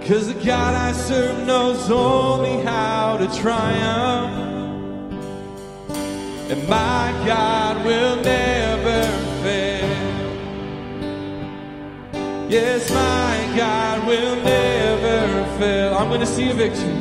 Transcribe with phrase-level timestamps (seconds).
[0.08, 4.53] Cause the God I serve knows only how to triumph.
[6.52, 8.73] And my God will never.
[12.53, 15.95] Yes, my God will never fail.
[15.95, 16.94] I'm going to see a victory.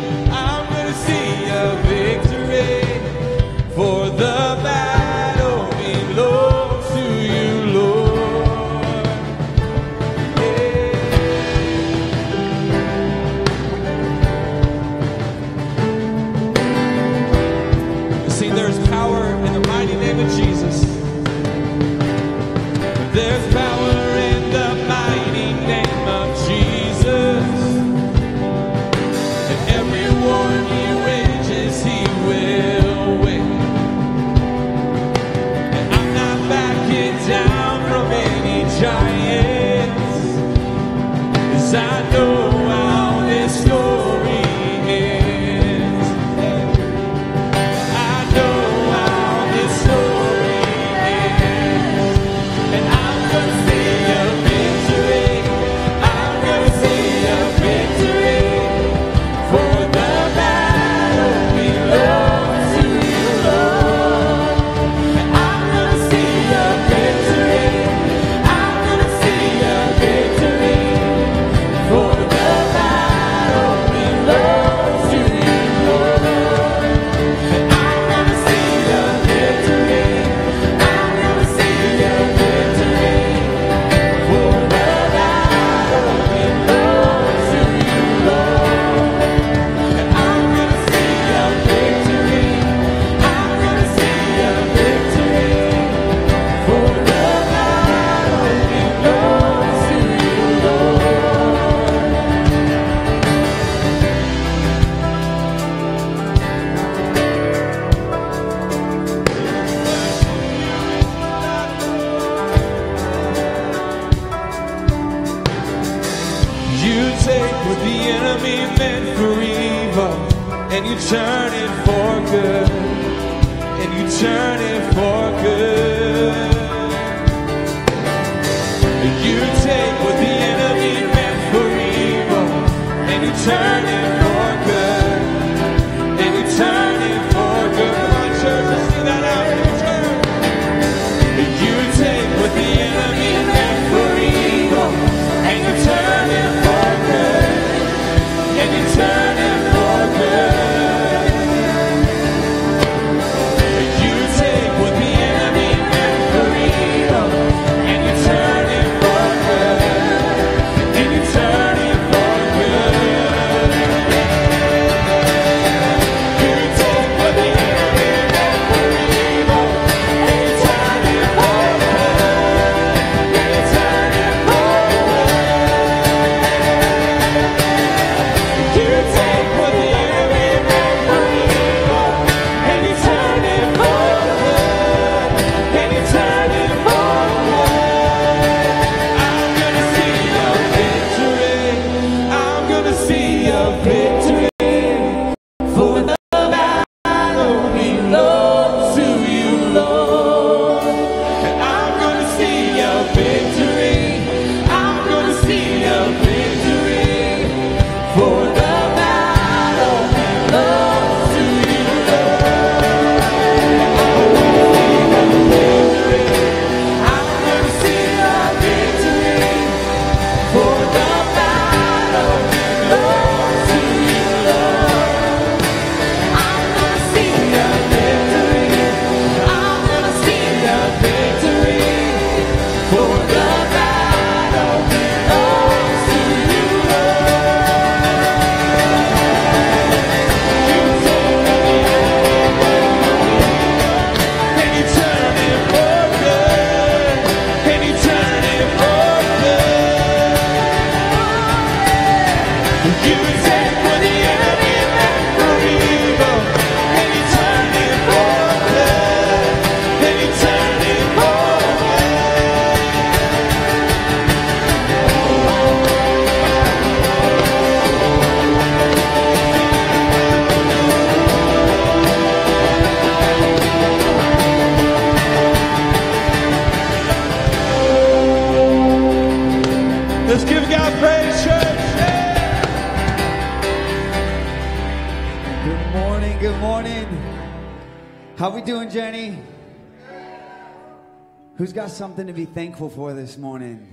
[292.00, 293.86] something to be thankful for this morning?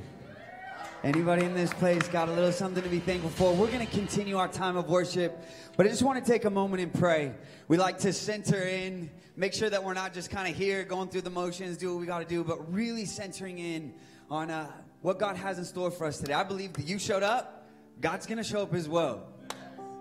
[1.03, 3.53] Anybody in this place got a little something to be thankful for?
[3.53, 5.37] We're going to continue our time of worship,
[5.75, 7.33] but I just want to take a moment and pray.
[7.67, 11.09] We like to center in, make sure that we're not just kind of here going
[11.09, 13.93] through the motions, do what we got to do, but really centering in
[14.31, 14.71] on uh,
[15.01, 16.31] what God has in store for us today.
[16.31, 17.67] I believe that you showed up,
[17.99, 19.25] God's going to show up as well.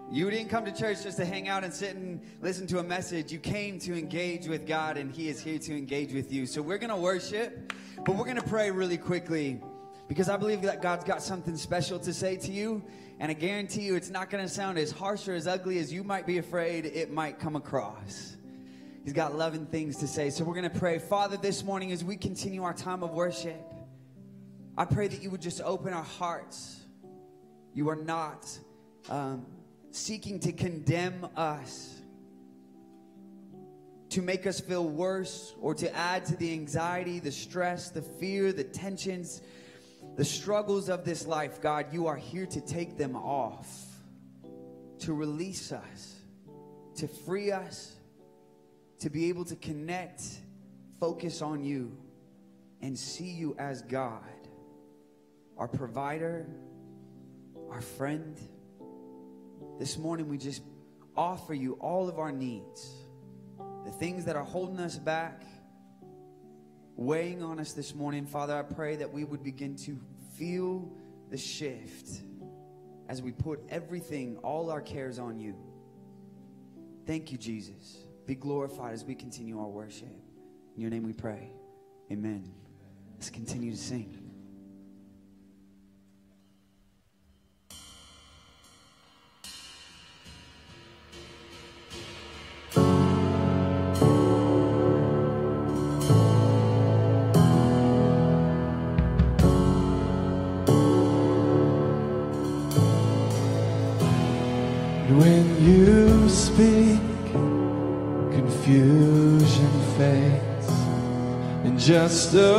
[0.08, 2.82] You didn't come to church just to hang out and sit and listen to a
[2.82, 3.32] message.
[3.32, 6.46] You came to engage with God, and He is here to engage with you.
[6.46, 7.72] So we're going to worship,
[8.04, 9.60] but we're going to pray really quickly
[10.06, 12.84] because I believe that God's got something special to say to you.
[13.18, 15.92] And I guarantee you, it's not going to sound as harsh or as ugly as
[15.92, 18.36] you might be afraid it might come across.
[19.02, 20.30] He's got loving things to say.
[20.30, 21.00] So we're going to pray.
[21.00, 23.60] Father, this morning as we continue our time of worship,
[24.78, 26.80] I pray that you would just open our hearts.
[27.74, 28.46] You are not.
[29.10, 29.44] Um,
[29.96, 32.00] seeking to condemn us,
[34.10, 38.52] to make us feel worse, or to add to the anxiety, the stress, the fear,
[38.52, 39.40] the tensions,
[40.16, 43.68] the struggles of this life, God, you are here to take them off,
[45.00, 46.16] to release us,
[46.96, 47.94] to free us,
[49.00, 50.22] to be able to connect,
[51.00, 51.96] focus on you,
[52.82, 54.22] and see you as God,
[55.56, 56.46] our provider,
[57.70, 58.36] our friend
[59.78, 60.62] this morning, we just
[61.16, 62.90] offer you all of our needs,
[63.84, 65.42] the things that are holding us back,
[66.96, 68.24] weighing on us this morning.
[68.26, 69.98] Father, I pray that we would begin to
[70.36, 70.90] feel
[71.30, 72.10] the shift
[73.10, 75.54] as we put everything, all our cares on you.
[77.06, 77.98] Thank you, Jesus.
[78.26, 80.08] Be glorified as we continue our worship.
[80.74, 81.50] In your name we pray.
[82.10, 82.50] Amen.
[83.16, 84.25] Let's continue to sing.
[111.86, 112.52] just a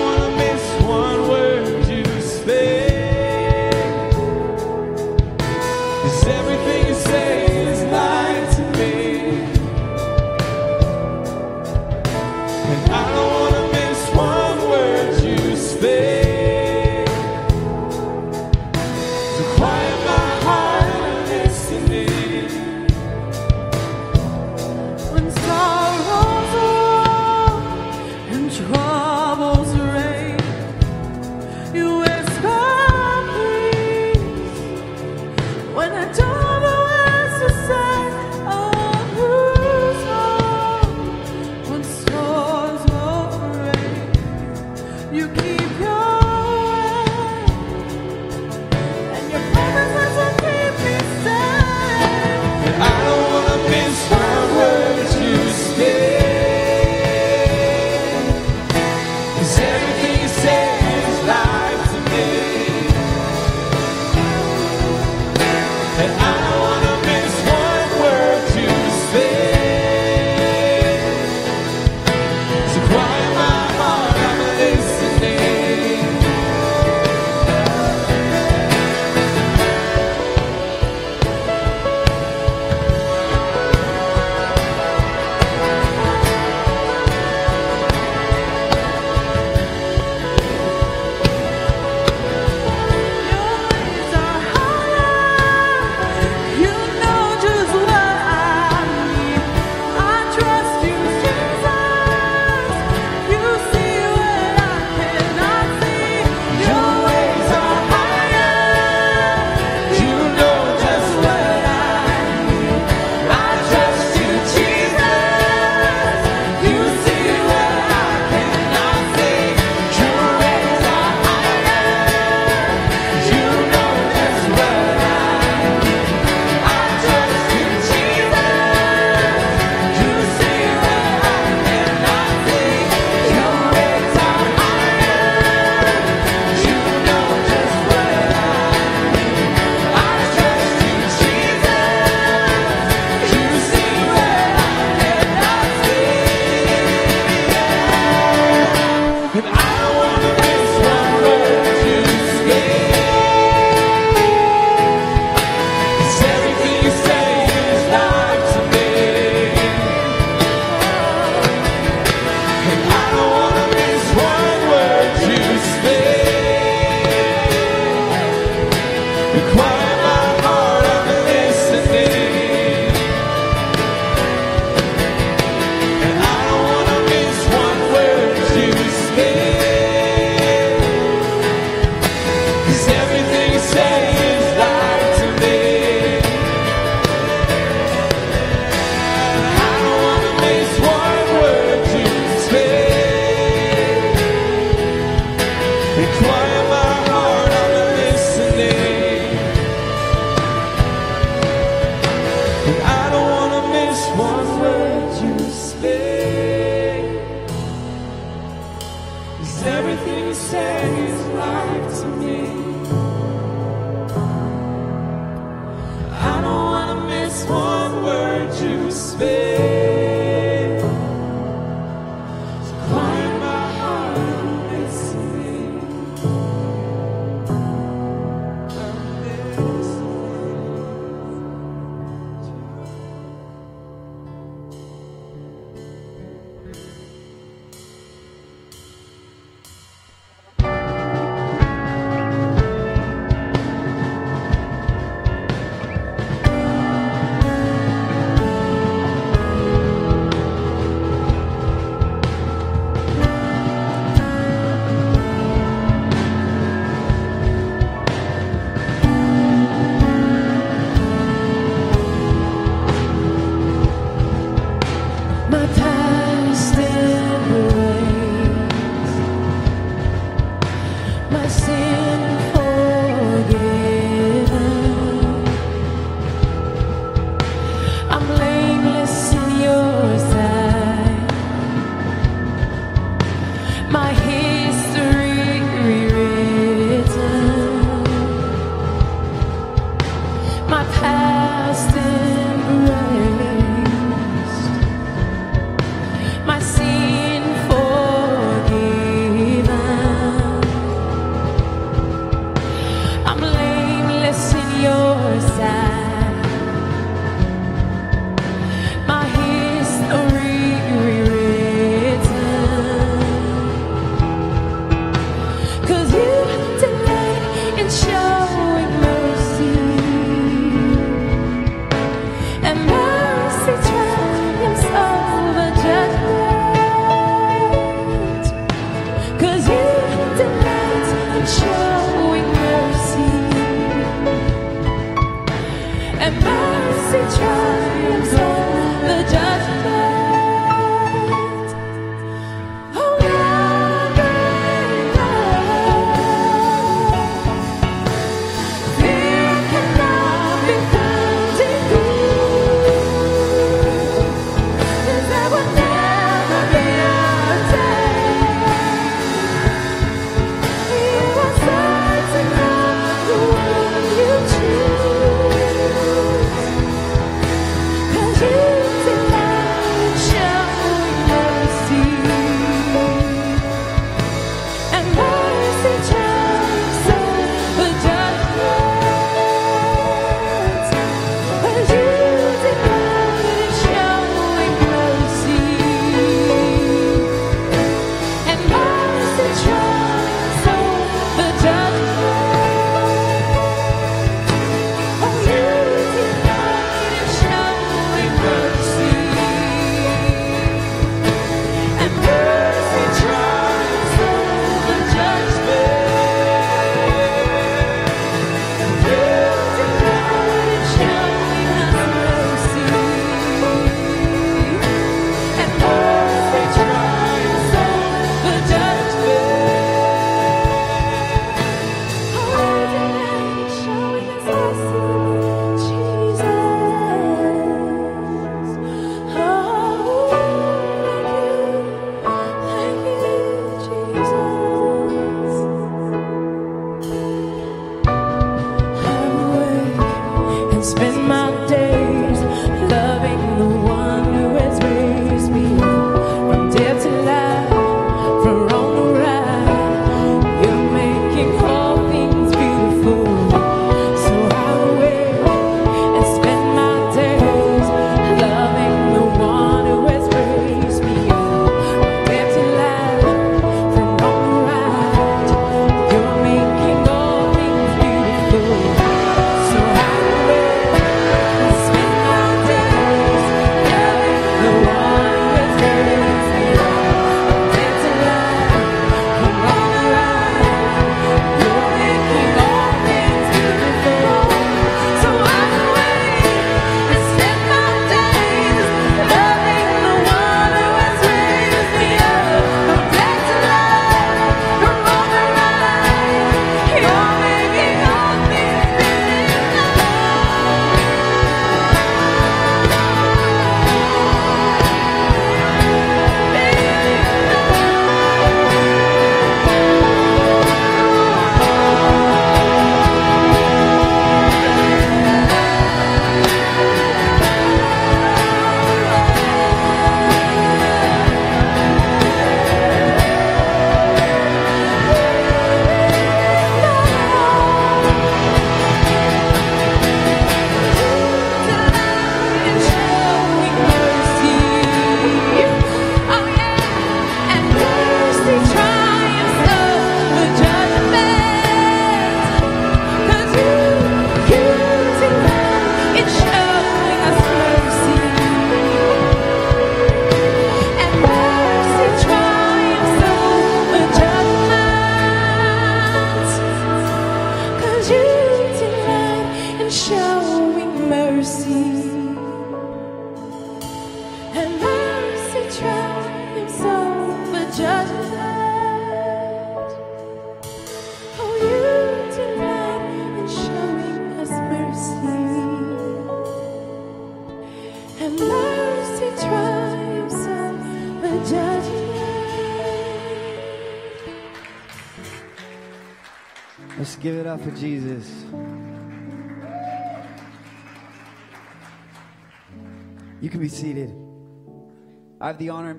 [337.11, 338.36] mercy triumphs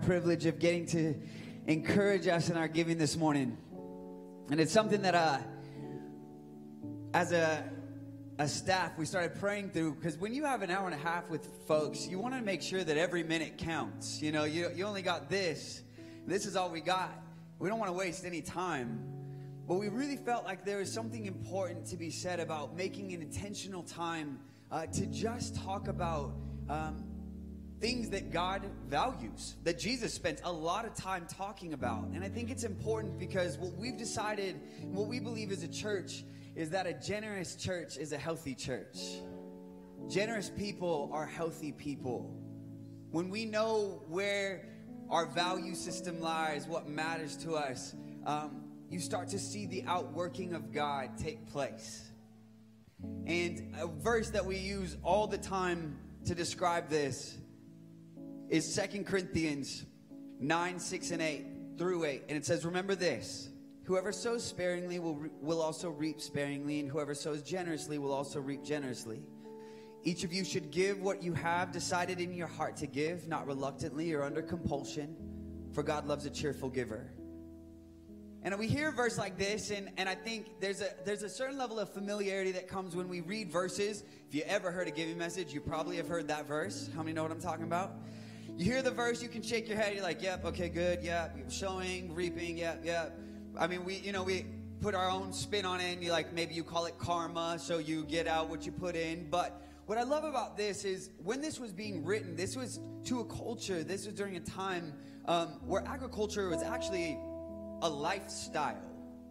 [0.08, 1.14] privilege of getting to
[1.66, 3.58] encourage us in our giving this morning.
[4.50, 5.36] And it's something that uh,
[7.12, 7.62] as a,
[8.38, 11.28] a staff, we started praying through because when you have an hour and a half
[11.28, 14.22] with folks, you want to make sure that every minute counts.
[14.22, 15.82] You know, you, you only got this,
[16.26, 17.12] this is all we got.
[17.58, 19.02] We don't want to waste any time.
[19.66, 23.20] But we really felt like there was something important to be said about making an
[23.20, 24.38] intentional time
[24.72, 26.32] uh, to just talk about
[26.70, 27.07] um,
[27.80, 32.08] things that God values, that Jesus spends a lot of time talking about.
[32.14, 34.60] And I think it's important because what we've decided,
[34.90, 36.24] what we believe as a church,
[36.56, 38.98] is that a generous church is a healthy church.
[40.08, 42.34] Generous people are healthy people.
[43.12, 44.68] When we know where
[45.08, 47.94] our value system lies, what matters to us,
[48.26, 52.08] um, you start to see the outworking of God take place.
[53.26, 57.38] And a verse that we use all the time to describe this
[58.50, 59.84] is Second Corinthians
[60.40, 61.44] 9, 6, and 8
[61.76, 62.22] through 8.
[62.28, 63.50] And it says, Remember this
[63.84, 68.40] whoever sows sparingly will, re- will also reap sparingly, and whoever sows generously will also
[68.40, 69.20] reap generously.
[70.04, 73.46] Each of you should give what you have decided in your heart to give, not
[73.46, 75.16] reluctantly or under compulsion,
[75.72, 77.10] for God loves a cheerful giver.
[78.42, 81.28] And we hear a verse like this, and, and I think there's a, there's a
[81.28, 84.04] certain level of familiarity that comes when we read verses.
[84.28, 86.88] If you ever heard a giving message, you probably have heard that verse.
[86.94, 87.94] How many know what I'm talking about?
[88.58, 89.94] You hear the verse, you can shake your head.
[89.94, 91.32] You're like, yep, okay, good, yep.
[91.48, 93.16] Showing, reaping, yep, yep.
[93.56, 94.46] I mean, we, you know, we
[94.80, 95.92] put our own spin on it.
[95.92, 98.96] And you like, maybe you call it karma, so you get out what you put
[98.96, 99.28] in.
[99.30, 103.20] But what I love about this is when this was being written, this was to
[103.20, 103.84] a culture.
[103.84, 104.92] This was during a time
[105.26, 107.16] um, where agriculture was actually
[107.82, 108.82] a lifestyle.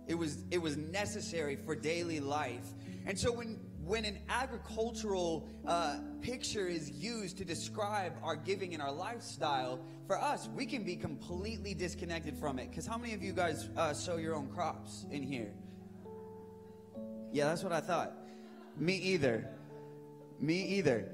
[0.07, 2.63] It was it was necessary for daily life.
[3.05, 8.84] And so when when an agricultural uh, picture is used to describe our giving and
[8.84, 12.69] our lifestyle, for us, we can be completely disconnected from it.
[12.69, 15.54] Because how many of you guys uh, sow your own crops in here?
[17.32, 18.12] Yeah, that's what I thought.
[18.78, 19.47] Me either.
[20.39, 21.10] Me either.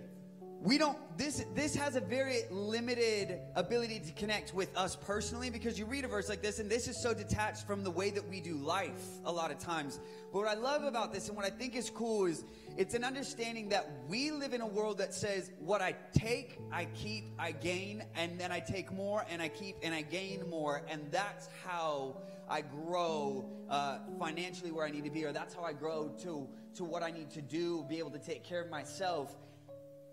[0.62, 5.78] We don't this this has a very limited ability to connect with us personally because
[5.78, 8.26] you read a verse like this and this is so detached from the way that
[8.30, 10.00] we do life a lot of times.
[10.32, 13.04] But what I love about this and what I think is cool is it's an
[13.04, 17.52] understanding that we live in a world that says, what I take, I keep, I
[17.52, 20.82] gain, and then I take more and I keep and I gain more.
[20.90, 22.16] And that's how
[22.50, 26.48] I grow uh, financially where I need to be, or that's how I grow to,
[26.76, 29.36] to what I need to do, be able to take care of myself.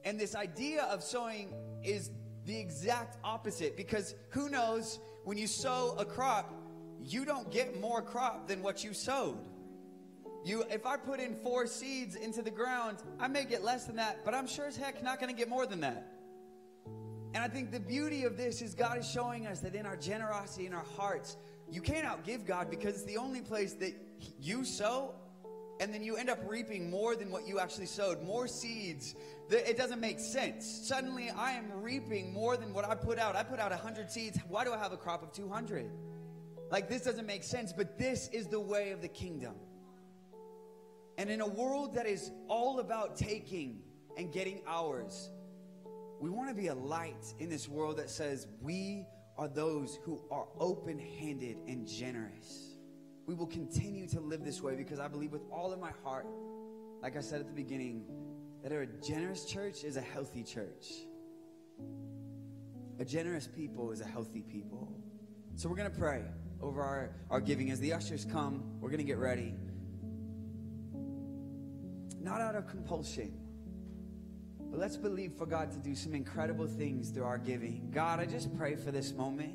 [0.04, 2.10] And this idea of sowing is
[2.44, 6.52] the exact opposite because who knows when you sow a crop,
[7.02, 9.38] you don't get more crop than what you sowed.
[10.42, 13.96] You, if I put in four seeds into the ground, I may get less than
[13.96, 16.12] that, but I'm sure as heck not going to get more than that.
[17.34, 19.96] And I think the beauty of this is God is showing us that in our
[19.96, 21.36] generosity, in our hearts,
[21.70, 23.94] you can't outgive God because it's the only place that
[24.40, 25.14] you sow
[25.78, 29.14] and then you end up reaping more than what you actually sowed, more seeds.
[29.50, 30.66] It doesn't make sense.
[30.84, 33.34] Suddenly, I am reaping more than what I put out.
[33.36, 34.38] I put out 100 seeds.
[34.48, 35.88] Why do I have a crop of 200?
[36.70, 39.54] Like, this doesn't make sense, but this is the way of the kingdom.
[41.20, 43.82] And in a world that is all about taking
[44.16, 45.28] and getting ours,
[46.18, 49.04] we want to be a light in this world that says we
[49.36, 52.78] are those who are open handed and generous.
[53.26, 56.26] We will continue to live this way because I believe with all of my heart,
[57.02, 58.06] like I said at the beginning,
[58.62, 60.86] that a generous church is a healthy church.
[62.98, 64.88] A generous people is a healthy people.
[65.56, 66.22] So we're going to pray
[66.62, 67.70] over our, our giving.
[67.70, 69.52] As the ushers come, we're going to get ready
[72.20, 73.32] not out of compulsion.
[74.70, 77.90] But let's believe for God to do some incredible things through our giving.
[77.90, 79.54] God, I just pray for this moment.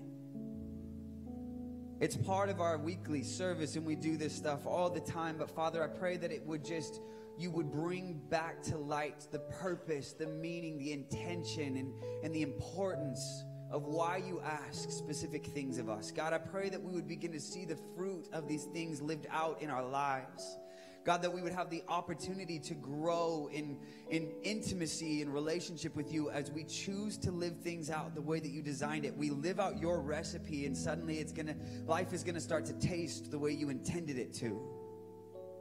[2.01, 5.38] It's part of our weekly service, and we do this stuff all the time.
[5.38, 6.99] But Father, I pray that it would just,
[7.38, 12.41] you would bring back to light the purpose, the meaning, the intention, and, and the
[12.41, 16.12] importance of why you ask specific things of us.
[16.12, 19.28] God, I pray that we would begin to see the fruit of these things lived
[19.32, 20.58] out in our lives.
[21.06, 23.78] God, that we would have the opportunity to grow in,
[24.10, 28.39] in intimacy and relationship with you as we choose to live things out the way
[28.39, 29.15] that you designed it.
[29.15, 33.30] We live out your recipe and suddenly it's gonna life is gonna start to taste
[33.30, 34.60] the way you intended it to.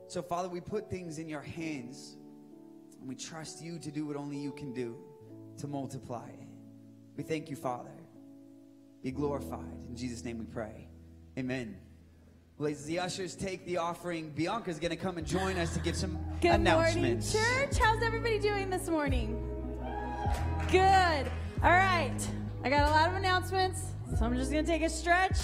[0.06, 2.16] So, Father, we put things in your hands
[2.98, 4.96] and we trust you to do what only you can do
[5.58, 6.30] to multiply.
[7.18, 7.90] We thank you, Father.
[9.02, 9.76] Be glorified.
[9.88, 10.88] In Jesus' name we pray.
[11.38, 11.76] Amen.
[12.60, 14.30] Ladies, the ushers take the offering.
[14.30, 17.32] Bianca's going to come and join us to give some Good announcements.
[17.32, 17.78] Good morning, church.
[17.82, 19.36] How's everybody doing this morning?
[20.70, 21.26] Good.
[21.64, 22.12] All right.
[22.62, 23.82] I got a lot of announcements,
[24.16, 25.36] so I'm just going to take a stretch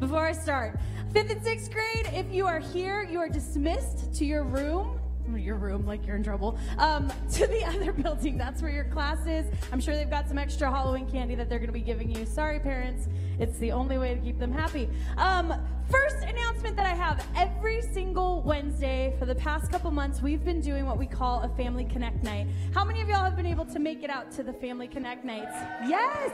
[0.00, 0.76] before I start.
[1.12, 4.95] Fifth and sixth grade, if you are here, you are dismissed to your room
[5.34, 8.36] your room like you're in trouble, um, to the other building.
[8.38, 9.46] That's where your class is.
[9.72, 12.26] I'm sure they've got some extra Halloween candy that they're going to be giving you.
[12.26, 13.08] Sorry, parents.
[13.38, 14.88] It's the only way to keep them happy.
[15.18, 15.52] Um,
[15.90, 20.60] first announcement that I have every single Wednesday for the past couple months, we've been
[20.60, 22.46] doing what we call a Family Connect night.
[22.74, 25.24] How many of y'all have been able to make it out to the Family Connect
[25.24, 25.52] nights?
[25.86, 26.30] Yes!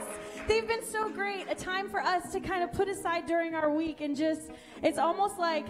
[0.47, 1.45] They've been so great.
[1.49, 4.51] A time for us to kind of put aside during our week and just,
[4.81, 5.65] it's almost like,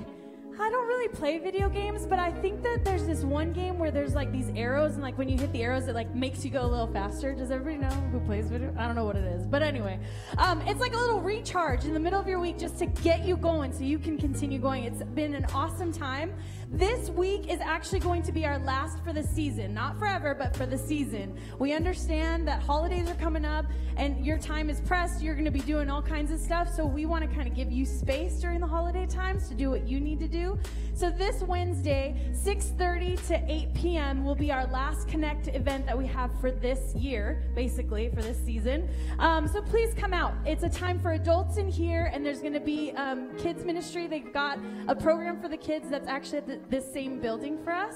[0.60, 3.90] I don't really play video games, but I think that there's this one game where
[3.90, 6.52] there's like these arrows, and like when you hit the arrows, it like makes you
[6.52, 7.34] go a little faster.
[7.34, 8.74] Does everybody know who plays video?
[8.78, 10.00] I don't know what it is, but anyway,
[10.38, 13.26] um, it's like a little recharge in the middle of your week just to get
[13.26, 14.84] you going so you can continue going.
[14.84, 16.34] It's been an awesome time.
[16.76, 19.76] This week is actually going to be our last for the season.
[19.76, 21.38] Not forever, but for the season.
[21.60, 25.22] We understand that holidays are coming up and your time is pressed.
[25.22, 26.68] You're going to be doing all kinds of stuff.
[26.76, 29.70] So we want to kind of give you space during the holiday times to do
[29.70, 30.58] what you need to do.
[30.96, 34.24] So this Wednesday, 6.30 to 8 p.m.
[34.26, 38.44] will be our last Connect event that we have for this year, basically, for this
[38.44, 38.90] season.
[39.20, 40.34] Um, so please come out.
[40.44, 44.08] It's a time for adults in here and there's going to be um, kids ministry.
[44.08, 44.58] They've got
[44.88, 47.96] a program for the kids that's actually at the this same building for us.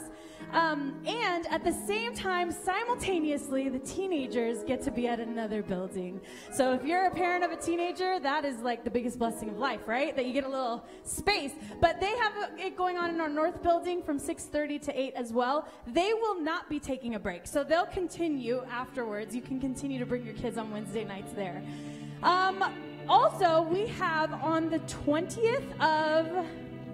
[0.54, 6.22] Um, and at the same time, simultaneously, the teenagers get to be at another building.
[6.54, 9.58] So if you're a parent of a teenager, that is like the biggest blessing of
[9.58, 10.16] life, right?
[10.16, 11.52] That you get a little space.
[11.82, 15.34] But they have it going on in our north building from 6:30 to 8 as
[15.34, 15.68] well.
[15.88, 19.36] They will not be taking a break, so they'll continue afterwards.
[19.36, 21.62] You can continue to bring your kids on Wednesday nights there.
[22.24, 22.64] Um,
[23.10, 26.46] also, we have on the 20th of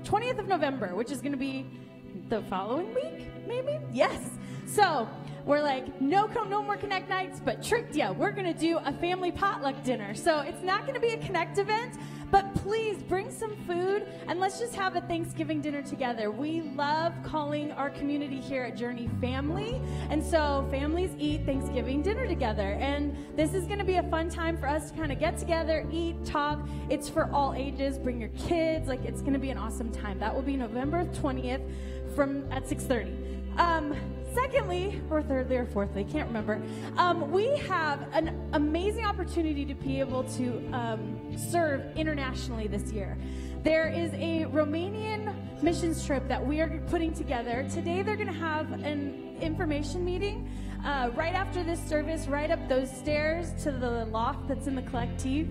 [0.03, 1.65] 20th of November, which is going to be
[2.29, 3.79] the following week, maybe?
[3.91, 4.21] Yes.
[4.67, 5.07] So
[5.45, 8.11] we're like, no, no more Connect nights, but tricked ya.
[8.11, 10.13] We're going to do a family potluck dinner.
[10.13, 11.95] So it's not going to be a Connect event,
[12.33, 16.31] but please bring some food and let's just have a Thanksgiving dinner together.
[16.31, 19.79] We love calling our community here at Journey family.
[20.09, 22.71] And so families eat Thanksgiving dinner together.
[22.81, 25.37] And this is going to be a fun time for us to kind of get
[25.37, 26.59] together, eat, talk.
[26.89, 27.99] It's for all ages.
[27.99, 28.87] Bring your kids.
[28.87, 30.17] Like it's going to be an awesome time.
[30.17, 31.61] That will be November 20th
[32.15, 33.59] from at 6:30.
[33.59, 33.95] Um,
[34.33, 36.61] Secondly, or thirdly, or fourthly, can't remember,
[36.97, 43.15] um, we have an amazing opportunity to be able to um, serve internationally this year.
[43.63, 47.65] There is a Romanian missions trip that we are putting together.
[47.71, 50.49] Today, they're going to have an information meeting.
[50.83, 54.81] Uh, right after this service, right up those stairs to the loft that's in the
[54.81, 55.47] collective.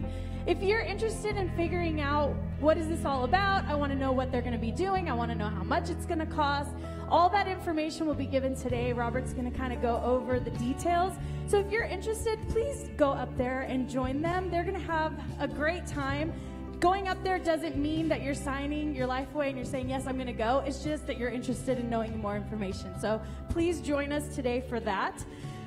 [0.47, 4.13] If you're interested in figuring out what is this all about, I want to know
[4.13, 5.09] what they're going to be doing.
[5.09, 6.71] I want to know how much it's going to cost.
[7.13, 8.95] All that information will be given today.
[8.95, 11.13] Robert's going to kind of go over the details.
[11.47, 14.51] So if you're interested, please go up there and join them.
[14.51, 16.33] They're going to have a great time.
[16.81, 20.07] Going up there doesn't mean that you're signing your life away and you're saying, yes,
[20.07, 20.63] I'm going to go.
[20.67, 22.99] It's just that you're interested in knowing more information.
[22.99, 23.21] So
[23.51, 25.23] please join us today for that.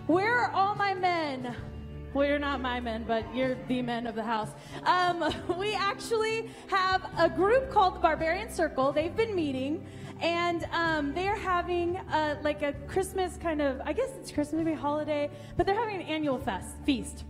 [0.08, 1.56] Where are all my men?
[2.16, 4.50] Well, you're not my men, but you're the men of the house.
[4.86, 8.94] Um, we actually have a group called the Barbarian Circle.
[8.94, 9.86] They've been meeting
[10.22, 14.78] and um, they're having a, like a Christmas kind of, I guess it's Christmas, maybe
[14.78, 17.24] holiday, but they're having an annual fest, feast,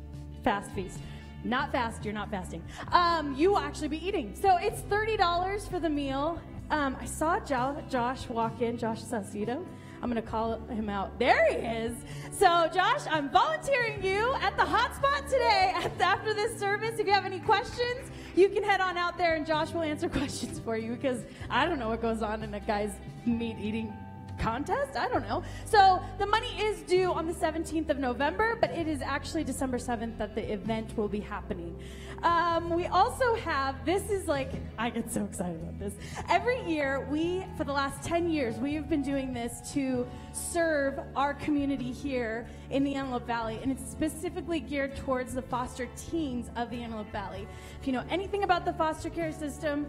[0.44, 1.00] fast feast.
[1.44, 2.64] Not fast, you're not fasting.
[2.92, 4.36] Um, you will actually be eating.
[4.40, 6.42] So it's $30 for the meal.
[6.72, 9.64] Um, I saw jo Josh walk in, Josh Salcido.
[10.02, 11.18] I'm going to call him out.
[11.20, 11.96] There he is.
[12.32, 17.00] So, Josh, I'm volunteering you at the hotspot today after this service.
[17.00, 20.10] If you have any questions, you can head on out there and Josh will answer
[20.10, 22.92] questions for you because I don't know what goes on in a guy's
[23.26, 23.94] meat eating
[24.38, 24.96] contest?
[24.96, 25.44] I don't know.
[25.66, 29.78] So the money is due on the 17th of November, but it is actually December
[29.78, 31.78] 7th that the event will be happening.
[32.24, 35.94] Um, we also have, this is like, I get so excited about this.
[36.30, 41.00] Every year, we, for the last 10 years, we have been doing this to serve
[41.16, 46.50] our community here in the Antelope Valley, and it's specifically geared towards the foster teens
[46.56, 47.48] of the Antelope Valley.
[47.80, 49.86] If you know anything about the foster care system,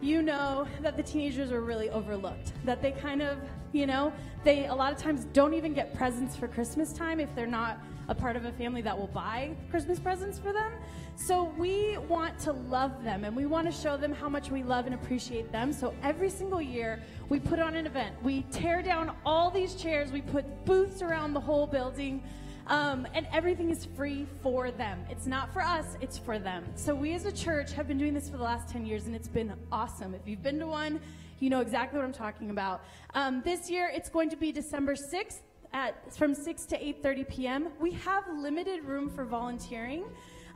[0.00, 3.38] you know that the teenagers are really overlooked, that they kind of,
[3.72, 4.12] you know,
[4.44, 7.78] they a lot of times don't even get presents for Christmas time if they're not
[8.08, 10.72] a part of a family that will buy Christmas presents for them.
[11.16, 14.62] So we want to love them and we want to show them how much we
[14.62, 15.72] love and appreciate them.
[15.72, 18.14] So every single year we put on an event.
[18.22, 22.22] We tear down all these chairs, we put booths around the whole building.
[22.68, 25.04] Um, and everything is free for them.
[25.08, 26.64] It's not for us, it's for them.
[26.74, 29.14] So we as a church have been doing this for the last 10 years, and
[29.14, 30.14] it's been awesome.
[30.14, 31.00] If you've been to one,
[31.38, 32.82] you know exactly what I'm talking about.
[33.14, 37.68] Um, this year, it's going to be December 6th at from 6 to 8:30 p.m.
[37.80, 40.04] We have limited room for volunteering.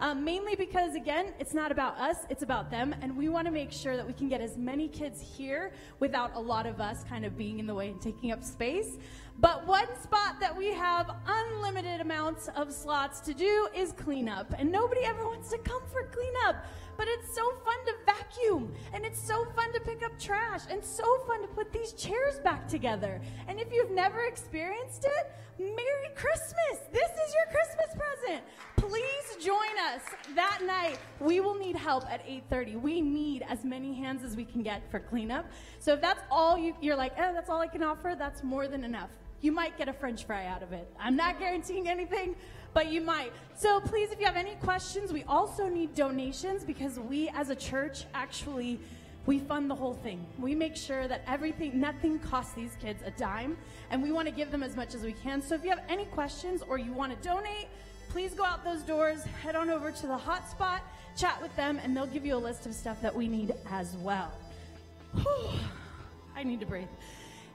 [0.01, 3.53] Um, mainly because, again, it's not about us, it's about them, and we want to
[3.53, 7.05] make sure that we can get as many kids here without a lot of us
[7.05, 8.97] kind of being in the way and taking up space.
[9.41, 14.53] But one spot that we have unlimited amounts of slots to do is cleanup.
[14.59, 16.63] And nobody ever wants to come for cleanup.
[16.99, 20.85] But it's so fun to vacuum, and it's so fun to pick up trash, and
[20.85, 23.23] so fun to put these chairs back together.
[23.49, 26.85] And if you've never experienced it, Merry Christmas!
[26.93, 28.45] This is your Christmas present.
[28.77, 30.03] Please join us
[30.35, 30.99] that night.
[31.21, 32.79] We will need help at 8:30.
[32.79, 35.47] We need as many hands as we can get for cleanup.
[35.79, 38.15] So if that's all you, you're like, oh, that's all I can offer.
[38.19, 39.09] That's more than enough.
[39.43, 40.93] You might get a french fry out of it.
[40.99, 42.37] I'm not guaranteeing anything,
[42.75, 43.33] but you might.
[43.55, 47.57] So please, if you have any questions, we also need donations because we as a
[47.57, 48.81] church actually
[49.27, 50.27] we fund the whole thing.
[50.39, 53.57] We make sure that everything, nothing costs these kids a dime,
[53.91, 55.43] and we want to give them as much as we can.
[55.43, 57.69] So if you have any questions or you want to donate,
[58.09, 60.81] please go out those doors, head on over to the hotspot,
[61.19, 63.95] chat with them, and they'll give you a list of stuff that we need as
[63.99, 64.33] well.
[65.15, 65.51] Whew,
[66.35, 66.89] I need to breathe.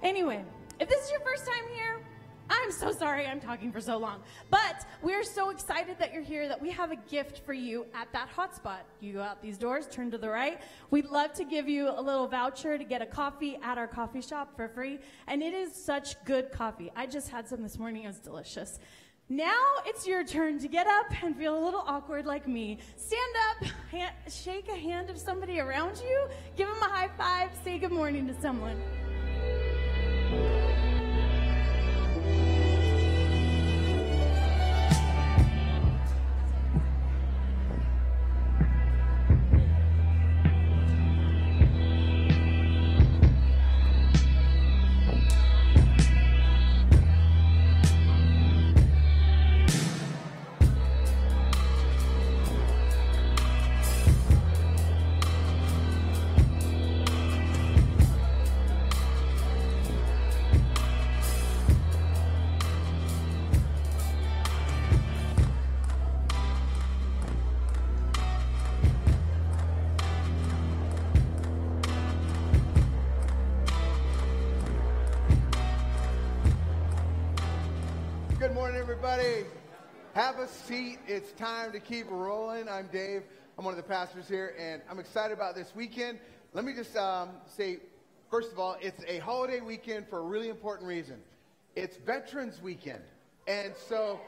[0.03, 0.45] Anyway,
[0.79, 2.01] if this is your first time here,
[2.49, 4.21] I'm so sorry I'm talking for so long.
[4.51, 8.11] But we're so excited that you're here that we have a gift for you at
[8.13, 8.81] that hotspot.
[8.99, 10.59] You go out these doors, turn to the right.
[10.91, 14.21] We'd love to give you a little voucher to get a coffee at our coffee
[14.21, 14.99] shop for free.
[15.27, 16.91] And it is such good coffee.
[16.95, 18.79] I just had some this morning, it was delicious.
[19.27, 19.57] Now
[19.88, 22.77] it's your turn to get up and feel a little awkward like me.
[22.97, 23.69] Stand up,
[24.31, 28.27] shake a hand of somebody around you, give them a high five, say good morning
[28.27, 28.79] to someone.
[30.35, 30.74] Thank you.
[79.05, 79.45] everybody.
[80.15, 80.97] Have a seat.
[81.07, 82.67] It's time to keep rolling.
[82.67, 83.21] I'm Dave.
[83.57, 86.17] I'm one of the pastors here, and I'm excited about this weekend.
[86.53, 87.77] Let me just um, say,
[88.31, 91.17] first of all, it's a holiday weekend for a really important reason.
[91.75, 93.01] It's Veterans Weekend,
[93.47, 94.19] and so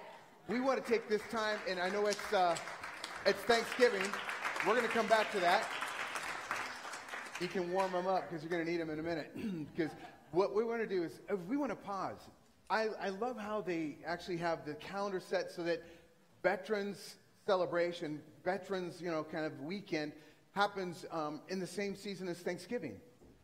[0.47, 1.57] we want to take this time.
[1.67, 2.55] And I know it's uh,
[3.25, 4.03] it's Thanksgiving.
[4.67, 5.63] We're going to come back to that.
[7.41, 9.31] You can warm them up because you're going to need them in a minute.
[9.75, 9.89] Because
[10.33, 12.19] what we want to do is we want to pause
[12.69, 15.81] I, I love how they actually have the calendar set so that
[16.43, 20.11] veterans celebration, veterans, you know, kind of weekend
[20.51, 22.97] happens um, in the same season as Thanksgiving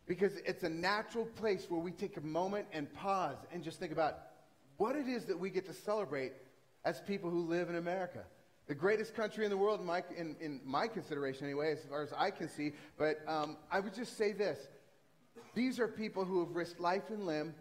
[0.06, 3.92] because it's a natural place where we take a moment and pause and just think
[3.92, 4.18] about
[4.76, 6.32] what it is that we get to celebrate
[6.84, 8.22] as people who live in America.
[8.66, 12.02] The greatest country in the world, in my, in, in my consideration anyway, as far
[12.02, 12.72] as I can see.
[12.98, 14.58] But um, I would just say this.
[15.54, 17.54] These are people who have risked life and limb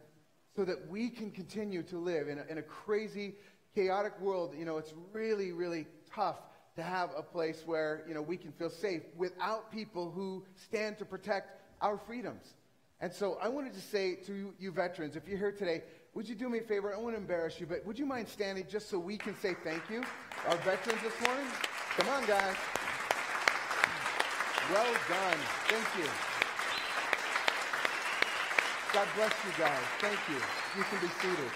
[0.56, 3.34] so that we can continue to live in a, in a crazy,
[3.74, 4.54] chaotic world.
[4.58, 6.38] You know, it's really, really tough
[6.76, 10.98] to have a place where, you know, we can feel safe without people who stand
[11.00, 12.46] to protect our freedoms.
[13.02, 16.30] And so I wanted to say to you, you veterans, if you're here today, would
[16.30, 16.92] you do me a favor?
[16.92, 19.38] I don't want to embarrass you, but would you mind standing just so we can
[19.40, 20.04] say thank you?
[20.48, 21.46] Our veterans this morning?
[21.98, 22.56] Come on, guys.
[24.72, 25.38] Well done.
[25.68, 26.12] Thank you.
[28.94, 29.74] God bless you guys.
[30.00, 30.36] Thank you.
[30.78, 31.52] You can be seated.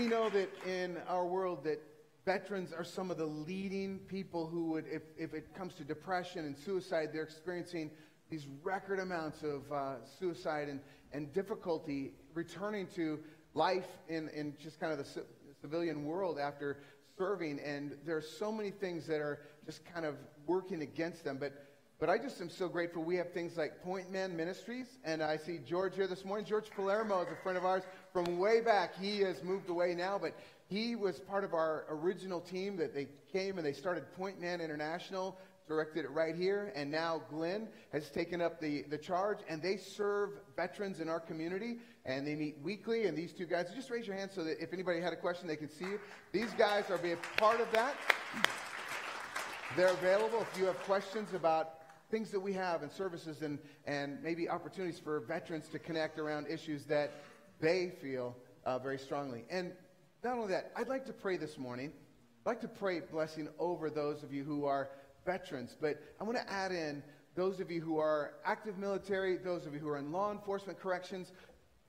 [0.00, 1.82] We know that in our world that
[2.24, 6.46] veterans are some of the leading people who would, if, if it comes to depression
[6.46, 7.90] and suicide, they're experiencing
[8.30, 10.80] these record amounts of uh, suicide and,
[11.12, 13.20] and difficulty returning to
[13.52, 15.20] life in, in just kind of the c-
[15.60, 16.78] civilian world after
[17.18, 17.60] serving.
[17.62, 20.16] And there are so many things that are just kind of
[20.46, 21.36] working against them.
[21.38, 21.52] But
[22.00, 25.36] but I just am so grateful we have things like Point Man Ministries, and I
[25.36, 26.44] see George here this morning.
[26.44, 28.96] George Palermo is a friend of ours from way back.
[29.00, 30.34] He has moved away now, but
[30.66, 34.60] he was part of our original team that they came and they started Point Man
[34.60, 39.62] International, directed it right here, and now Glenn has taken up the, the charge, and
[39.62, 41.76] they serve veterans in our community,
[42.06, 44.72] and they meet weekly, and these two guys, just raise your hand so that if
[44.72, 46.00] anybody had a question, they can see you.
[46.32, 47.94] These guys are being part of that.
[49.76, 51.74] They're available if you have questions about
[52.14, 56.46] things that we have and services and, and maybe opportunities for veterans to connect around
[56.48, 57.10] issues that
[57.60, 59.44] they feel uh, very strongly.
[59.50, 59.72] And
[60.22, 61.92] not only that, I'd like to pray this morning.
[61.96, 64.90] I'd like to pray blessing over those of you who are
[65.26, 67.02] veterans, but I want to add in
[67.34, 70.78] those of you who are active military, those of you who are in law enforcement
[70.78, 71.32] corrections.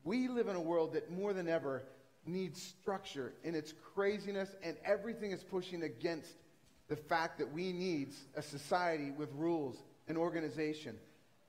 [0.05, 1.83] We live in a world that more than ever
[2.25, 6.33] needs structure in its craziness, and everything is pushing against
[6.87, 10.97] the fact that we need a society with rules an organization.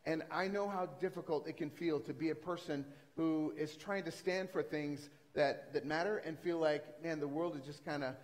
[0.04, 2.84] And I know how difficult it can feel to be a person
[3.16, 7.26] who is trying to stand for things that, that matter and feel like, man, the
[7.28, 8.14] world is just kind of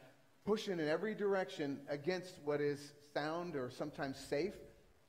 [0.47, 4.55] pushing in every direction against what is sound or sometimes safe.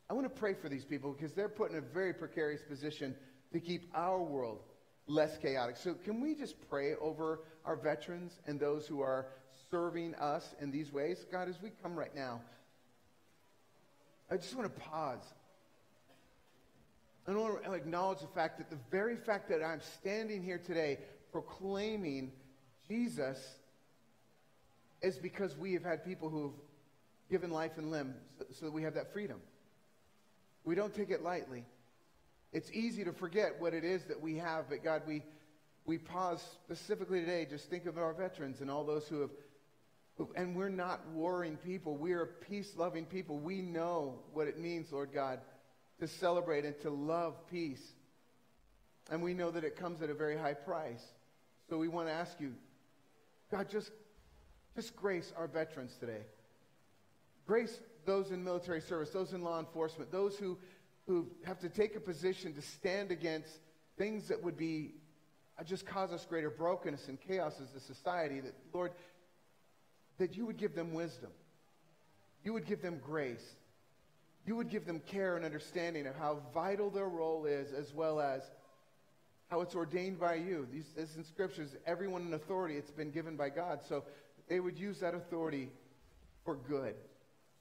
[0.10, 3.16] I want to pray for these people because they're put in a very precarious position
[3.52, 4.60] to keep our world
[5.08, 5.78] less chaotic.
[5.78, 9.28] So, can we just pray over our veterans and those who are
[9.72, 11.26] serving us in these ways?
[11.32, 12.42] God, as we come right now
[14.32, 15.24] I just want to pause.
[17.28, 21.00] I want to acknowledge the fact that the very fact that I'm standing here today
[21.32, 22.32] proclaiming
[22.88, 23.40] Jesus
[25.02, 26.54] is because we have had people who've
[27.30, 28.14] given life and limb
[28.52, 29.40] so, that we have that freedom.
[30.66, 31.64] We don't take it lightly.
[32.52, 35.24] It's easy to forget what it is that we have, but God, we,
[35.86, 37.48] we pause specifically today.
[37.50, 39.32] Just think of our veterans and all those who have
[40.36, 41.96] and we're not warring people.
[41.98, 43.38] We are peace loving people.
[43.40, 45.40] We know what it means, Lord God,
[46.00, 47.82] to celebrate and to love peace.
[49.10, 51.04] And we know that it comes at a very high price.
[51.70, 52.54] So we want to ask you,
[53.52, 53.90] God, just,
[54.76, 56.22] just grace our veterans today.
[57.48, 60.58] Grace those in military service, those in law enforcement, those who,
[61.08, 63.48] who have to take a position to stand against
[63.98, 64.92] things that would be
[65.60, 68.40] uh, just cause us greater brokenness and chaos as a society.
[68.40, 68.92] That, Lord,
[70.18, 71.30] that you would give them wisdom.
[72.44, 73.44] You would give them grace.
[74.46, 78.20] You would give them care and understanding of how vital their role is, as well
[78.20, 78.42] as
[79.50, 80.68] how it's ordained by you.
[80.72, 83.80] These, this in scriptures, everyone in authority, it's been given by God.
[83.88, 84.04] So
[84.50, 85.70] they would use that authority
[86.44, 86.96] for good.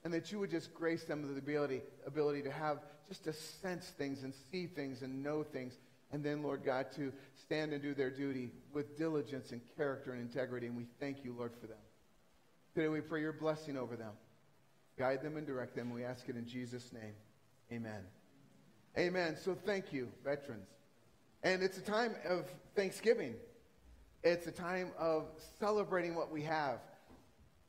[0.05, 2.79] And that you would just grace them with the ability, ability to have
[3.09, 5.75] just to sense things and see things and know things.
[6.11, 7.13] And then, Lord God, to
[7.45, 10.67] stand and do their duty with diligence and character and integrity.
[10.67, 11.82] And we thank you, Lord, for that.
[12.75, 14.13] Today we pray your blessing over them.
[14.99, 15.93] Guide them and direct them.
[15.93, 17.13] We ask it in Jesus' name.
[17.71, 18.03] Amen.
[18.97, 19.37] Amen.
[19.39, 20.69] So thank you, veterans.
[21.43, 23.35] And it's a time of thanksgiving.
[24.23, 25.27] It's a time of
[25.61, 26.79] celebrating what we have.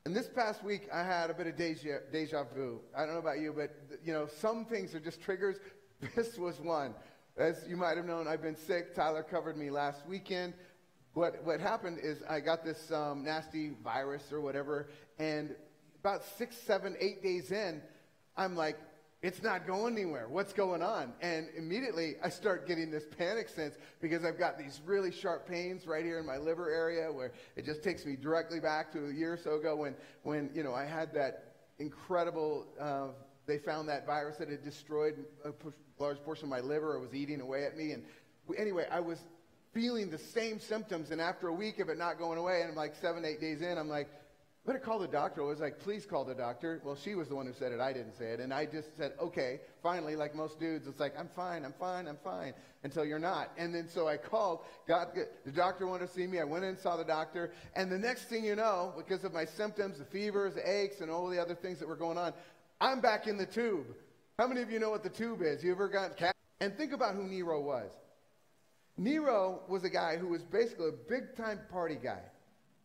[0.05, 2.79] And this past week, I had a bit of deja, deja vu.
[2.95, 3.71] I don't know about you, but
[4.05, 5.57] you know, some things are just triggers.
[6.17, 6.95] This was one.
[7.37, 8.93] As you might have known, I've been sick.
[8.95, 10.53] Tyler covered me last weekend
[11.13, 14.89] what, what happened is I got this um, nasty virus or whatever,
[15.19, 15.55] and
[15.99, 17.81] about six, seven, eight days in,
[18.35, 18.77] I'm like,
[19.21, 20.27] it's not going anywhere.
[20.27, 21.13] What's going on?
[21.21, 25.87] And immediately I start getting this panic sense because I've got these really sharp pains
[25.87, 29.13] right here in my liver area where it just takes me directly back to a
[29.13, 33.09] year or so ago when, when you know, I had that incredible, uh,
[33.45, 35.13] they found that virus that had destroyed
[35.45, 35.53] a
[35.99, 37.91] large portion of my liver or was eating away at me.
[37.91, 38.03] And
[38.57, 39.21] anyway, I was
[39.73, 42.75] feeling the same symptoms, and after a week of it not going away, and I'm
[42.75, 44.07] like seven, eight days in, I'm like,
[44.65, 45.41] I'm going to call the doctor.
[45.41, 46.79] I was like, please call the doctor.
[46.85, 47.81] Well, she was the one who said it.
[47.81, 48.39] I didn't say it.
[48.39, 49.59] And I just said, okay.
[49.81, 52.53] Finally, like most dudes, it's like, I'm fine, I'm fine, I'm fine,
[52.83, 53.51] until you're not.
[53.57, 54.59] And then so I called.
[54.87, 56.39] Got, the doctor wanted to see me.
[56.39, 57.51] I went in and saw the doctor.
[57.75, 61.11] And the next thing you know, because of my symptoms, the fevers, the aches, and
[61.11, 62.31] all the other things that were going on,
[62.79, 63.87] I'm back in the tube.
[64.39, 65.61] How many of you know what the tube is?
[65.61, 66.33] You ever got cat?
[66.61, 67.91] And think about who Nero was.
[68.97, 72.21] Nero was a guy who was basically a big time party guy.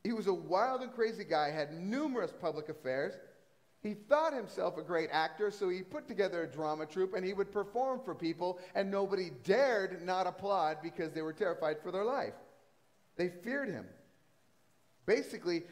[0.04, 3.14] He was a wild and crazy guy, had numerous public affairs.
[3.82, 7.32] He thought himself a great actor, so he put together a drama troupe and he
[7.34, 12.04] would perform for people, and nobody dared not applaud because they were terrified for their
[12.04, 12.32] life.
[13.16, 13.86] They feared him.
[15.06, 15.62] Basically,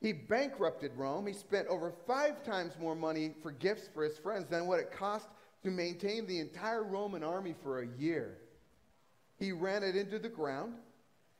[0.00, 1.26] he bankrupted Rome.
[1.26, 4.90] He spent over five times more money for gifts for his friends than what it
[4.90, 5.28] cost
[5.64, 8.38] to maintain the entire Roman army for a year.
[9.42, 10.74] He ran it into the ground.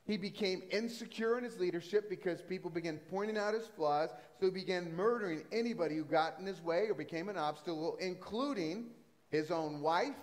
[0.05, 4.09] He became insecure in his leadership because people began pointing out his flaws.
[4.41, 8.87] So he began murdering anybody who got in his way or became an obstacle, including
[9.29, 10.15] his own wife,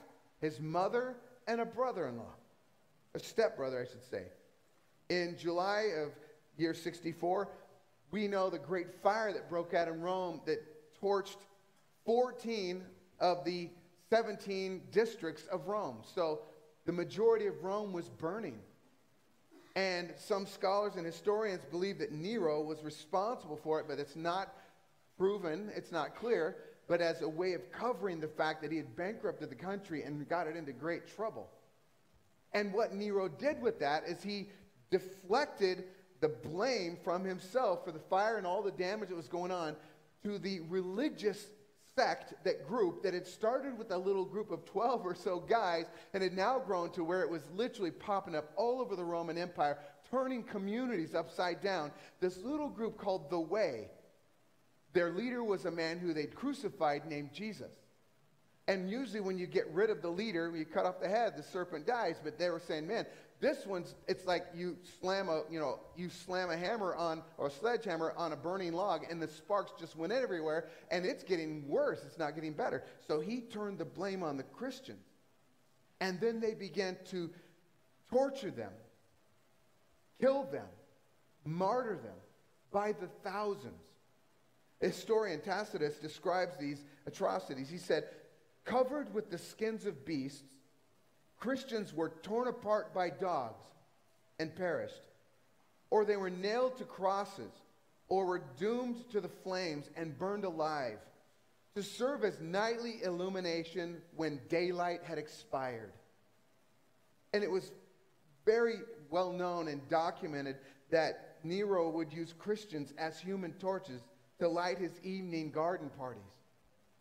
[0.43, 1.17] his mother,
[1.49, 2.35] and a brother in law,
[3.15, 4.25] a stepbrother, I should say.
[5.09, 6.11] In July of
[6.59, 7.49] year 64,
[8.11, 10.61] we know the great fire that broke out in Rome that
[11.03, 11.39] torched
[12.05, 12.85] 14
[13.21, 13.71] of the
[14.11, 16.03] 17 districts of Rome.
[16.15, 16.41] So
[16.91, 18.59] the majority of Rome was burning.
[19.77, 24.53] And some scholars and historians believe that Nero was responsible for it, but it's not
[25.17, 26.57] proven, it's not clear,
[26.89, 30.29] but as a way of covering the fact that he had bankrupted the country and
[30.29, 31.49] got it into great trouble.
[32.55, 34.49] And what Nero did with that is he
[34.91, 35.85] deflected
[36.19, 39.77] the blame from himself for the fire and all the damage that was going on
[40.25, 41.47] to the religious
[41.95, 45.87] sect, that group, that had started with a little group of 12 or so guys
[46.15, 49.39] and had now grown to where it was literally popping up all over the Roman
[49.39, 49.79] Empire,
[50.11, 51.91] turning communities upside down.
[52.21, 53.89] This little group called The Way,
[54.93, 57.71] their leader was a man who they'd crucified named Jesus.
[58.67, 61.33] And usually, when you get rid of the leader, when you cut off the head,
[61.37, 62.21] the serpent dies.
[62.23, 63.05] But they were saying, man,
[63.41, 67.47] this one's it's like you slam a you know you slam a hammer on or
[67.47, 71.67] a sledgehammer on a burning log, and the sparks just went everywhere, and it's getting
[71.67, 72.03] worse.
[72.07, 72.85] It's not getting better.
[73.09, 75.07] So he turned the blame on the Christians,
[76.01, 77.31] and then they began to
[78.11, 78.73] torture them,
[80.21, 80.69] kill them,
[81.47, 82.17] martyr them
[82.71, 83.75] by the thousands.
[84.83, 87.69] Historian Tacitus describes these atrocities.
[87.71, 88.05] He said,
[88.65, 90.43] covered with the skins of beasts
[91.41, 93.65] Christians were torn apart by dogs
[94.39, 95.01] and perished,
[95.91, 97.51] or they were nailed to crosses,
[98.09, 100.99] or were doomed to the flames and burned alive
[101.75, 105.93] to serve as nightly illumination when daylight had expired.
[107.33, 107.71] And it was
[108.45, 108.75] very
[109.11, 110.57] well known and documented
[110.91, 114.03] that Nero would use Christians as human torches
[114.41, 116.23] to light his evening garden parties,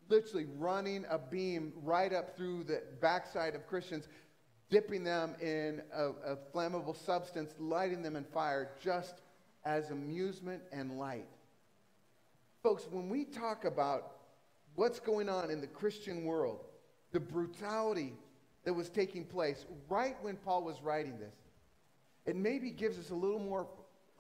[0.08, 4.08] literally running a beam right up through the backside of Christians
[4.70, 9.16] dipping them in a, a flammable substance, lighting them in fire just
[9.66, 11.26] as amusement and light.
[12.64, 14.12] Folks, when we talk about
[14.76, 16.64] what's going on in the Christian world,
[17.12, 18.14] the brutality
[18.66, 21.34] that was taking place right when Paul was writing this,
[22.26, 23.68] it maybe gives us a little more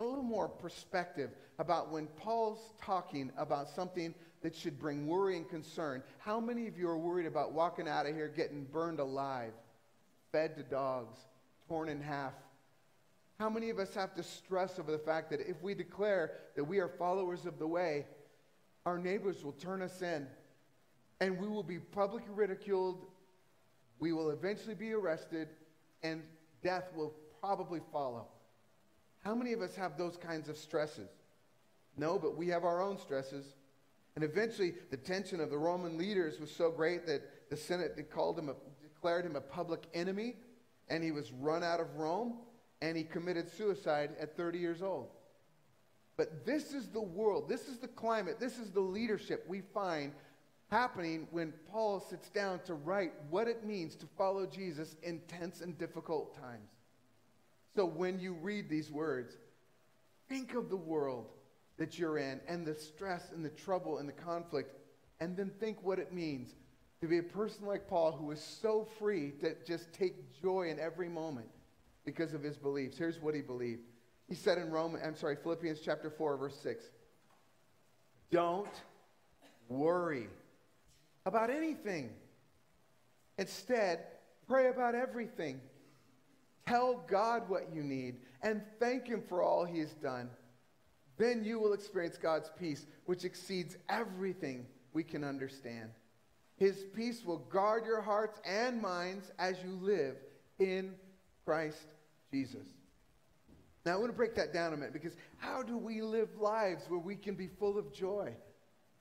[0.02, 5.47] a little more perspective about when Paul's talking about something that should bring worry and
[5.50, 6.02] concern.
[6.20, 9.52] How many of you are worried about walking out of here getting burned alive?
[10.32, 11.18] fed to dogs,
[11.68, 12.34] torn in half.
[13.40, 16.64] How many of us have to stress over the fact that if we declare that
[16.64, 18.06] we are followers of the way,
[18.86, 20.28] our neighbors will turn us in
[21.22, 23.06] and we will be publicly ridiculed.
[24.00, 25.50] We will eventually be arrested
[26.04, 26.22] and
[26.64, 28.28] death will probably follow.
[29.24, 31.10] How many of us have those kinds of stresses?
[31.98, 33.46] No, but we have our own stresses.
[34.16, 38.38] And eventually, the tension of the Roman leaders was so great that the Senate called
[38.38, 38.56] them a
[39.02, 40.36] declared him a public enemy,
[40.89, 42.34] and he was run out of Rome,
[42.82, 45.08] and he committed suicide at 30 years old.
[46.18, 50.12] But this is the world, this is the climate, this is the leadership we find
[50.70, 55.62] happening when Paul sits down to write what it means to follow Jesus in tense
[55.62, 56.70] and difficult times.
[57.78, 59.38] So when you read these words,
[60.28, 61.30] think of the world
[61.78, 64.74] that you're in and the stress and the trouble and the conflict,
[65.22, 66.54] and then think what it means
[67.02, 70.80] to be a person like Paul who was so free to just take joy in
[70.80, 71.47] every moment
[72.06, 72.97] because of his beliefs.
[72.97, 73.82] Here's what he believed.
[74.28, 76.84] He said in Roman, I'm sorry, Philippians chapter 4, verse 6.
[78.32, 78.68] Don't
[79.70, 80.28] worry
[81.26, 82.10] about anything.
[83.38, 84.00] Instead,
[84.47, 85.62] pray about everything.
[86.68, 90.30] Tell God what you need and thank Him for all He has done.
[91.18, 95.89] Then you will experience God's peace, which exceeds everything we can understand.
[96.60, 100.16] His peace will guard your hearts and minds as you live
[100.60, 100.93] in
[101.45, 101.88] Christ
[102.32, 102.68] Jesus.
[103.86, 106.84] Now, I want to break that down a minute because how do we live lives
[106.89, 108.34] where we can be full of joy?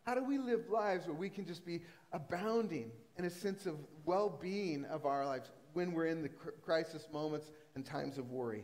[0.06, 1.82] How do we live lives where we can just be
[2.12, 3.74] abounding in a sense of
[4.06, 8.62] well being of our lives when we're in the crisis moments and times of worry?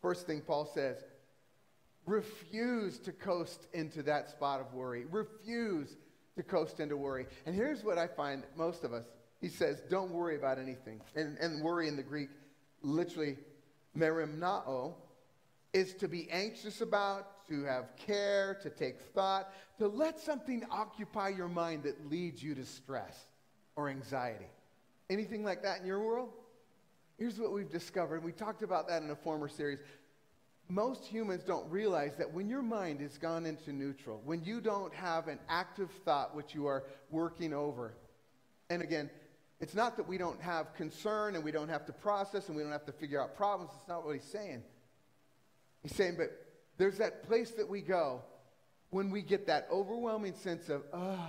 [0.00, 0.96] First thing Paul says
[2.06, 5.96] refuse to coast into that spot of worry, refuse
[6.36, 7.26] to coast into worry.
[7.46, 9.04] And here's what I find most of us
[9.40, 11.00] he says, don't worry about anything.
[11.16, 12.30] And, and worry in the Greek,
[12.82, 13.36] literally,
[13.96, 14.94] merimnao,
[15.74, 21.28] is to be anxious about, to have care, to take thought, to let something occupy
[21.28, 23.18] your mind that leads you to stress
[23.76, 24.46] or anxiety.
[25.10, 26.30] Anything like that in your world?
[27.18, 28.24] Here's what we've discovered.
[28.24, 29.80] We talked about that in a former series
[30.68, 34.92] most humans don't realize that when your mind is gone into neutral, when you don't
[34.94, 37.92] have an active thought which you are working over,
[38.70, 39.10] and again,
[39.60, 42.62] it's not that we don't have concern and we don't have to process and we
[42.62, 43.70] don't have to figure out problems.
[43.78, 44.62] It's not what he's saying.
[45.82, 46.28] He's saying, but
[46.78, 48.22] there's that place that we go
[48.90, 51.28] when we get that overwhelming sense of, ah, oh,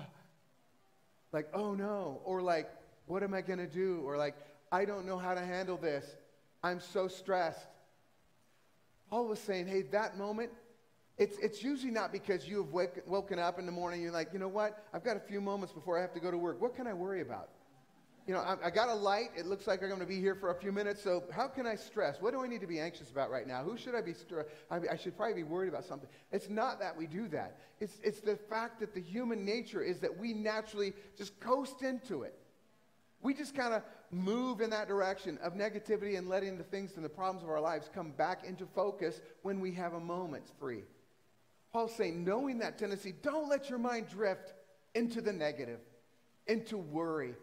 [1.33, 2.69] like, oh no, or like,
[3.05, 4.01] what am I going to do?
[4.05, 4.36] Or like,
[4.71, 6.05] I don't know how to handle this.
[6.63, 7.67] I'm so stressed.
[9.16, 10.49] Paul was saying, hey, that moment,
[11.18, 14.34] it's, it's usually not because you have wake, woken up in the morning, you're like,
[14.34, 16.61] you know what, I've got a few moments before I have to go to work.
[16.61, 17.47] What can I worry about?
[18.28, 19.30] You know, I, I got a light.
[19.38, 21.01] It looks like I'm going to be here for a few minutes.
[21.01, 22.18] So, how can I stress?
[22.20, 23.63] What do I need to be anxious about right now?
[23.63, 24.11] Who should I be?
[24.70, 26.09] I, I should probably be worried about something.
[26.34, 27.59] It's not that we do that.
[27.80, 32.24] It's it's the fact that the human nature is that we naturally just coast into
[32.24, 32.34] it.
[33.22, 37.03] We just kind of Move in that direction of negativity and letting the things and
[37.03, 40.83] the problems of our lives come back into focus when we have a moment free.
[41.73, 44.53] Paul's saying, knowing that tendency, don't let your mind drift
[44.93, 45.79] into the negative,
[46.47, 47.33] into worry.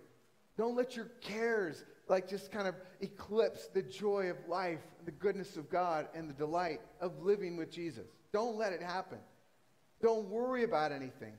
[0.56, 5.56] Don't let your cares like just kind of eclipse the joy of life, the goodness
[5.56, 8.04] of God, and the delight of living with Jesus.
[8.32, 9.18] Don't let it happen.
[10.02, 11.32] Don't worry about anything.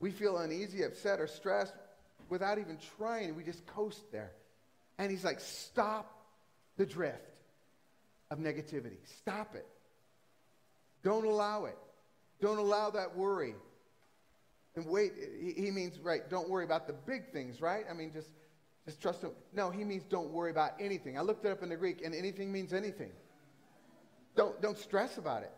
[0.00, 1.74] We feel uneasy, upset, or stressed
[2.28, 4.32] without even trying, we just coast there.
[4.98, 6.12] And he's like, stop
[6.76, 7.18] the drift
[8.30, 8.98] of negativity.
[9.18, 9.66] Stop it.
[11.02, 11.76] Don't allow it.
[12.40, 13.54] Don't allow that worry.
[14.74, 15.12] And wait,
[15.56, 17.84] he means, right, don't worry about the big things, right?
[17.88, 18.28] I mean, just,
[18.84, 19.30] just trust him.
[19.54, 21.16] No, he means don't worry about anything.
[21.16, 23.10] I looked it up in the Greek, and anything means anything.
[24.34, 25.52] Don't, don't stress about it.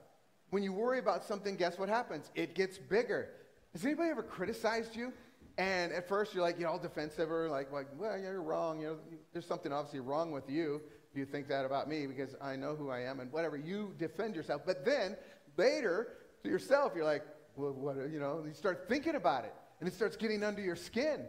[0.51, 2.31] When you worry about something, guess what happens?
[2.35, 3.31] It gets bigger.
[3.73, 5.12] Has anybody ever criticized you
[5.59, 8.81] and at first you're like, you are all defensive or like, like, well, you're wrong.
[8.81, 8.97] You know,
[9.33, 10.81] there's something obviously wrong with you
[11.13, 13.57] if you think that about me because I know who I am and whatever.
[13.57, 14.63] You defend yourself.
[14.65, 15.17] But then
[15.57, 17.25] later to yourself, you're like,
[17.57, 20.77] well, what, you know, you start thinking about it and it starts getting under your
[20.77, 21.23] skin.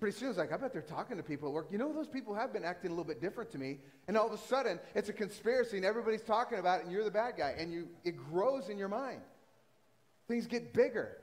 [0.00, 1.66] Pretty soon it's like, I bet they're talking to people at work.
[1.70, 3.80] You know, those people have been acting a little bit different to me.
[4.06, 7.04] And all of a sudden it's a conspiracy and everybody's talking about it and you're
[7.04, 7.54] the bad guy.
[7.58, 9.20] And you, it grows in your mind.
[10.26, 11.18] Things get bigger.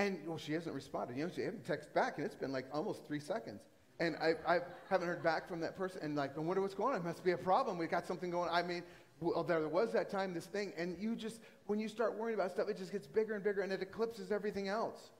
[0.00, 1.18] And well, she hasn't responded.
[1.18, 3.60] You know, she hasn't texted back, and it's been like almost three seconds.
[4.00, 6.00] And I, I haven't heard back from that person.
[6.02, 7.00] And like, I wonder what's going on.
[7.02, 7.76] It must be a problem.
[7.76, 8.48] We got something going.
[8.50, 8.82] I mean,
[9.20, 10.72] well, there was that time, this thing.
[10.78, 13.60] And you just, when you start worrying about stuff, it just gets bigger and bigger,
[13.60, 15.10] and it eclipses everything else.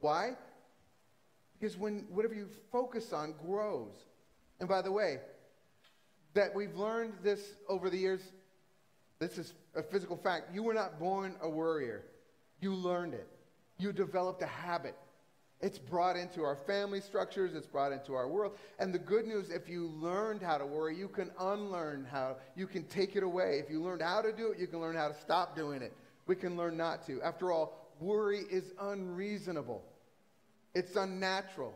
[0.00, 0.30] Why?
[1.60, 3.92] Because when whatever you focus on grows.
[4.58, 5.18] And by the way,
[6.32, 8.20] that we've learned this over the years.
[9.18, 10.54] This is a physical fact.
[10.54, 12.04] You were not born a worrier.
[12.62, 13.28] You learned it
[13.78, 14.94] you developed a habit.
[15.60, 18.56] It's brought into our family structures, it's brought into our world.
[18.78, 22.66] And the good news, if you learned how to worry, you can unlearn how, you
[22.66, 23.60] can take it away.
[23.64, 25.92] If you learned how to do it, you can learn how to stop doing it.
[26.26, 27.20] We can learn not to.
[27.22, 29.82] After all, worry is unreasonable,
[30.74, 31.74] it's unnatural,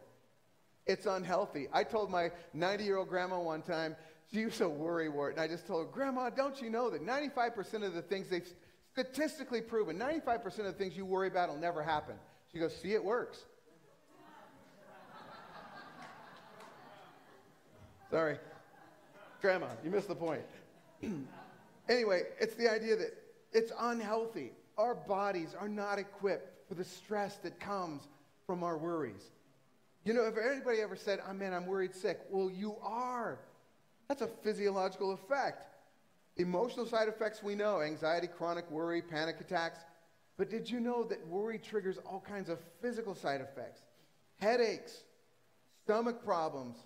[0.87, 1.67] it's unhealthy.
[1.73, 3.97] I told my 90 year old grandma one time,
[4.33, 5.33] she was a worrywart.
[5.33, 8.37] And I just told her, Grandma, don't you know that 95% of the things they,
[8.37, 8.49] have
[8.93, 9.99] Statistically proven.
[9.99, 12.15] 95% of the things you worry about will never happen.
[12.53, 13.43] She goes, See, it works.
[18.11, 18.37] Sorry.
[19.41, 20.43] Grandma, you missed the point.
[21.89, 23.17] anyway, it's the idea that
[23.53, 24.53] it's unhealthy.
[24.77, 28.03] Our bodies are not equipped for the stress that comes
[28.47, 29.23] from our worries.
[30.05, 32.77] You know, if anybody ever said, i oh ah, man, I'm worried sick, well, you
[32.83, 33.39] are.
[34.09, 35.67] That's a physiological effect.
[36.37, 39.79] Emotional side effects we know anxiety, chronic worry, panic attacks.
[40.39, 43.83] But did you know that worry triggers all kinds of physical side effects?
[44.39, 45.03] Headaches,
[45.85, 46.77] stomach problems,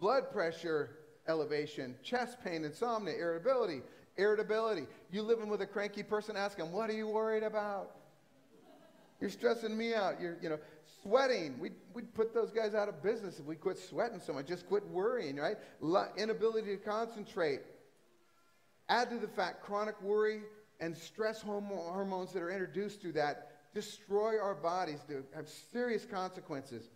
[0.00, 0.96] blood pressure
[1.28, 3.82] elevation, chest pain, insomnia, irritability,
[4.16, 4.84] irritability.
[5.12, 7.92] You living with a cranky person, ask them, what are you worried about?
[9.20, 10.20] You're stressing me out.
[10.20, 10.58] You're, you know,
[11.04, 11.56] sweating.
[11.60, 14.66] We'd, we'd put those guys out of business if we quit sweating so much, just
[14.66, 15.56] quit worrying, right?
[15.80, 17.60] L- inability to concentrate,
[18.90, 20.42] Add to the fact chronic worry
[20.80, 26.90] and stress hormones that are introduced through that destroy our bodies, to have serious consequences,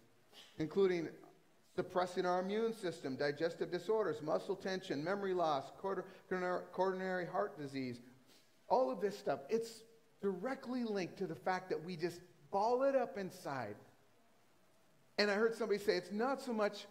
[0.58, 1.08] including
[1.76, 5.70] suppressing our immune system, digestive disorders, muscle tension, memory loss,
[6.72, 8.00] coronary heart disease,
[8.68, 9.38] all of this stuff.
[9.48, 9.84] It's
[10.20, 12.20] directly linked to the fact that we just
[12.50, 13.76] ball it up inside.
[15.18, 16.86] And I heard somebody say it's not so much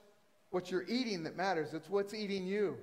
[0.52, 2.78] what you're eating that matters, it's what's eating you.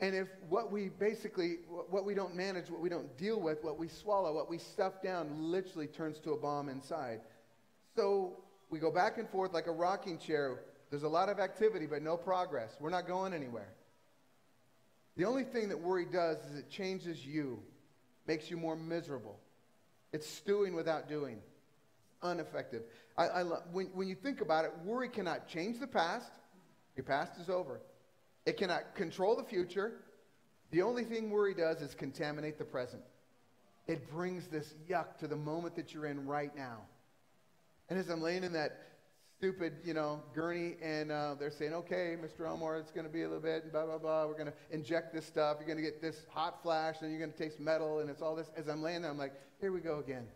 [0.00, 3.78] And if what we basically, what we don't manage, what we don't deal with, what
[3.78, 7.20] we swallow, what we stuff down literally turns to a bomb inside.
[7.96, 8.36] So
[8.70, 10.60] we go back and forth like a rocking chair.
[10.90, 12.76] There's a lot of activity, but no progress.
[12.78, 13.74] We're not going anywhere.
[15.16, 17.60] The only thing that worry does is it changes you,
[18.28, 19.40] makes you more miserable.
[20.12, 21.38] It's stewing without doing,
[22.22, 22.84] ineffective.
[23.16, 26.30] I, I when, when you think about it, worry cannot change the past.
[26.96, 27.80] Your past is over.
[28.48, 29.92] It cannot control the future.
[30.70, 33.02] The only thing worry does is contaminate the present.
[33.86, 36.78] It brings this yuck to the moment that you're in right now.
[37.90, 38.84] And as I'm laying in that
[39.36, 42.46] stupid, you know, gurney, and uh, they're saying, okay, Mr.
[42.46, 44.24] Elmore, it's going to be a little bit, and blah, blah, blah.
[44.24, 45.58] We're going to inject this stuff.
[45.60, 48.22] You're going to get this hot flash, and you're going to taste metal, and it's
[48.22, 48.48] all this.
[48.56, 50.26] As I'm laying there, I'm like, here we go again.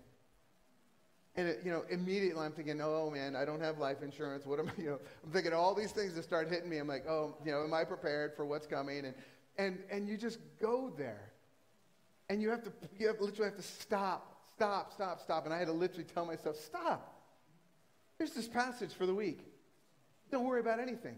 [1.34, 4.44] And it, you know, immediately I'm thinking, oh man, I don't have life insurance.
[4.44, 4.72] What am I?
[4.82, 6.76] You know, I'm thinking all these things that start hitting me.
[6.78, 9.06] I'm like, oh, you know, am I prepared for what's coming?
[9.06, 9.14] And
[9.56, 11.30] and and you just go there,
[12.28, 15.44] and you have to you have, literally have to stop, stop, stop, stop.
[15.46, 17.16] And I had to literally tell myself, stop.
[18.18, 19.40] Here's this passage for the week.
[20.30, 21.16] Don't worry about anything.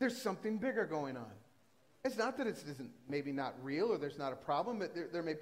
[0.00, 1.30] There's something bigger going on.
[2.04, 5.08] It's not that it's isn't maybe not real or there's not a problem, but there,
[5.12, 5.34] there may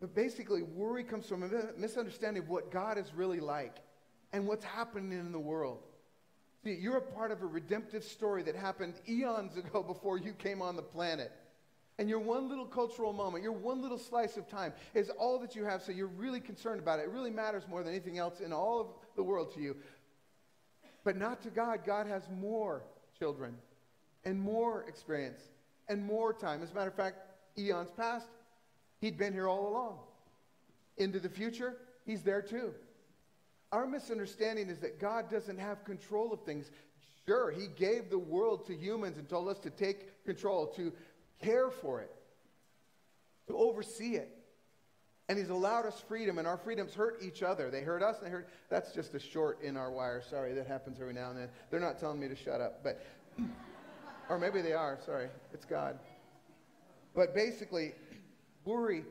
[0.00, 3.76] but basically, worry comes from a misunderstanding of what God is really like
[4.32, 5.82] and what's happening in the world.
[6.64, 10.62] See, you're a part of a redemptive story that happened eons ago before you came
[10.62, 11.30] on the planet.
[11.98, 15.54] And your one little cultural moment, your one little slice of time is all that
[15.54, 17.02] you have, so you're really concerned about it.
[17.02, 19.76] It really matters more than anything else in all of the world to you.
[21.04, 21.84] But not to God.
[21.84, 22.82] God has more
[23.16, 23.54] children
[24.24, 25.40] and more experience
[25.88, 26.62] and more time.
[26.64, 27.18] As a matter of fact,
[27.56, 28.26] eons past
[29.04, 29.98] He'd been here all along.
[30.96, 31.74] Into the future,
[32.06, 32.72] he's there too.
[33.70, 36.70] Our misunderstanding is that God doesn't have control of things.
[37.26, 40.90] Sure, he gave the world to humans and told us to take control, to
[41.42, 42.10] care for it,
[43.48, 44.30] to oversee it.
[45.28, 47.68] And he's allowed us freedom, and our freedoms hurt each other.
[47.70, 48.48] They hurt us, and they hurt.
[48.70, 50.22] That's just a short in our wire.
[50.30, 51.48] Sorry, that happens every now and then.
[51.70, 53.04] They're not telling me to shut up, but,
[54.30, 54.98] or maybe they are.
[55.04, 55.98] Sorry, it's God.
[57.14, 57.92] But basically,
[58.64, 59.04] worry,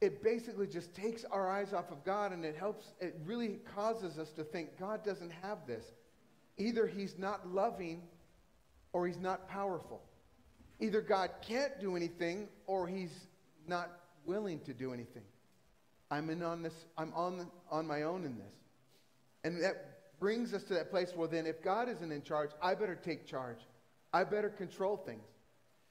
[0.00, 4.18] it basically just takes our eyes off of God and it helps, it really causes
[4.18, 5.84] us to think God doesn't have this.
[6.58, 8.02] Either he's not loving
[8.92, 10.00] or he's not powerful.
[10.80, 13.28] Either God can't do anything or he's
[13.66, 13.90] not
[14.26, 15.22] willing to do anything.
[16.10, 18.52] I'm in on this, I'm on, on my own in this.
[19.42, 22.74] And that brings us to that place where then if God isn't in charge, I
[22.74, 23.58] better take charge.
[24.12, 25.24] I better control things.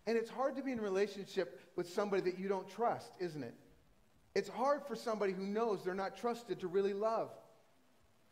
[0.07, 3.53] And it's hard to be in relationship with somebody that you don't trust, isn't it?
[4.35, 7.29] It's hard for somebody who knows they're not trusted to really love.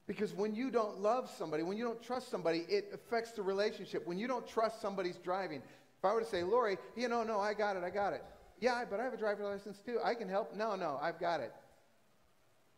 [0.08, 4.06] Because when you don't love somebody, when you don't trust somebody, it affects the relationship.
[4.08, 7.40] When you don't trust somebody's driving, if I were to say, Lori, you know, no,
[7.40, 8.24] I got it, I got it.
[8.60, 10.00] Yeah, but I have a driver's license too.
[10.04, 10.56] I can help.
[10.56, 11.52] No, no, I've got it.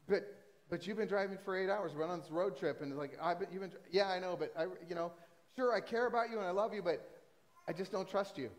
[0.07, 0.21] But
[0.69, 1.91] but you've been driving for eight hours.
[1.95, 3.49] We're on this road trip, and like I've been.
[3.51, 3.73] You've been.
[3.91, 5.11] Yeah, I know, but I, you know,
[5.57, 7.05] sure, I care about you and I love you, but
[7.67, 8.49] I just don't trust you.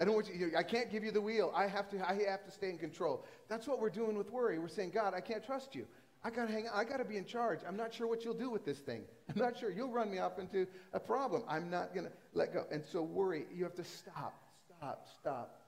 [0.00, 1.52] I don't want you, I can't give you the wheel.
[1.54, 3.24] I have to I have to stay in control.
[3.48, 4.58] That's what we're doing with worry.
[4.58, 5.86] We're saying, God, I can't trust you.
[6.24, 7.60] I gotta hang I gotta be in charge.
[7.66, 9.02] I'm not sure what you'll do with this thing.
[9.28, 9.70] I'm not sure.
[9.70, 11.42] You'll run me up into a problem.
[11.48, 12.64] I'm not gonna let go.
[12.72, 14.34] And so worry, you have to stop,
[14.78, 15.60] stop, stop.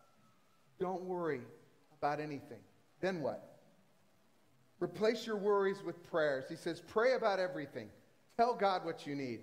[0.80, 1.40] Don't worry
[1.98, 2.60] about anything.
[3.00, 3.42] Then what?
[4.80, 6.44] Replace your worries with prayers.
[6.48, 7.88] He says, pray about everything.
[8.36, 9.40] Tell God what you need.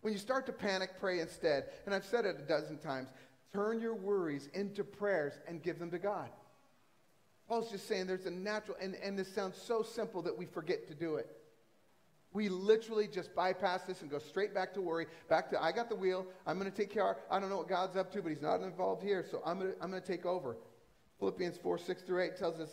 [0.00, 1.64] When you start to panic, pray instead.
[1.86, 3.08] And I've said it a dozen times.
[3.54, 6.28] Turn your worries into prayers and give them to God.
[7.48, 10.88] Paul's just saying there's a natural, and, and this sounds so simple that we forget
[10.88, 11.28] to do it.
[12.32, 15.88] We literally just bypass this and go straight back to worry, back to I got
[15.88, 17.16] the wheel, I'm going to take care.
[17.30, 19.72] I don't know what God's up to, but He's not involved here, so I'm going
[19.72, 20.56] to, I'm going to take over.
[21.20, 22.70] Philippians 4 6 through 8 tells us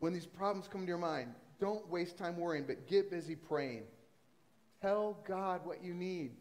[0.00, 3.84] when these problems come to your mind, don't waste time worrying, but get busy praying.
[4.82, 6.32] Tell God what you need.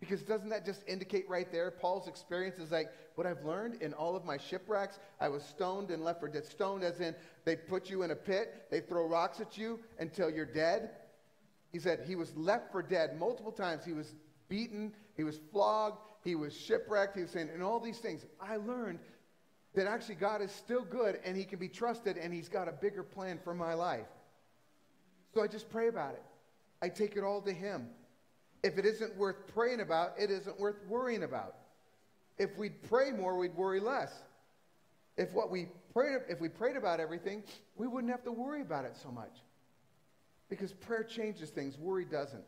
[0.00, 1.70] Because doesn't that just indicate right there?
[1.70, 4.98] Paul's experience is like what I've learned in all of my shipwrecks.
[5.20, 6.44] I was stoned and left for dead.
[6.44, 7.14] Stoned, as in
[7.46, 10.90] they put you in a pit, they throw rocks at you until you're dead.
[11.72, 13.84] He said he was left for dead multiple times.
[13.86, 14.14] He was
[14.50, 17.16] beaten, he was flogged, he was shipwrecked.
[17.16, 18.26] He was saying, and all these things.
[18.40, 18.98] I learned
[19.74, 22.72] that actually God is still good and he can be trusted and he's got a
[22.72, 24.06] bigger plan for my life.
[25.34, 26.22] So I just pray about it.
[26.82, 27.88] I take it all to him.
[28.62, 31.54] If it isn't worth praying about, it isn't worth worrying about.
[32.38, 34.12] If we'd pray more, we'd worry less.
[35.16, 37.42] If what we prayed, if we prayed about everything,
[37.76, 39.32] we wouldn't have to worry about it so much.
[40.48, 42.44] Because prayer changes things, worry doesn't.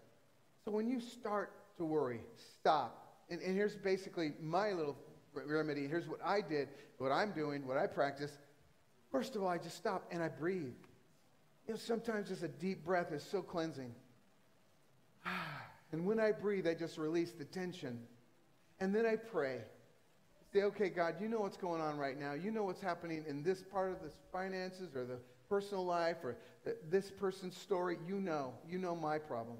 [0.65, 2.21] So when you start to worry,
[2.59, 3.07] stop.
[3.31, 4.97] And, and here's basically my little
[5.35, 5.87] remedy.
[5.89, 8.33] Here's what I did, what I'm doing, what I practice.
[9.11, 10.75] First of all, I just stop and I breathe.
[11.67, 13.95] You know, sometimes just a deep breath is so cleansing.
[15.27, 17.99] Ah, and when I breathe, I just release the tension.
[18.81, 19.59] And then I pray.
[20.53, 22.33] Say, okay, God, you know what's going on right now.
[22.35, 25.19] You know what's happening in this part of the finances or the
[25.49, 27.99] personal life or the, this person's story.
[28.07, 28.53] You know.
[28.69, 29.57] You know my problem.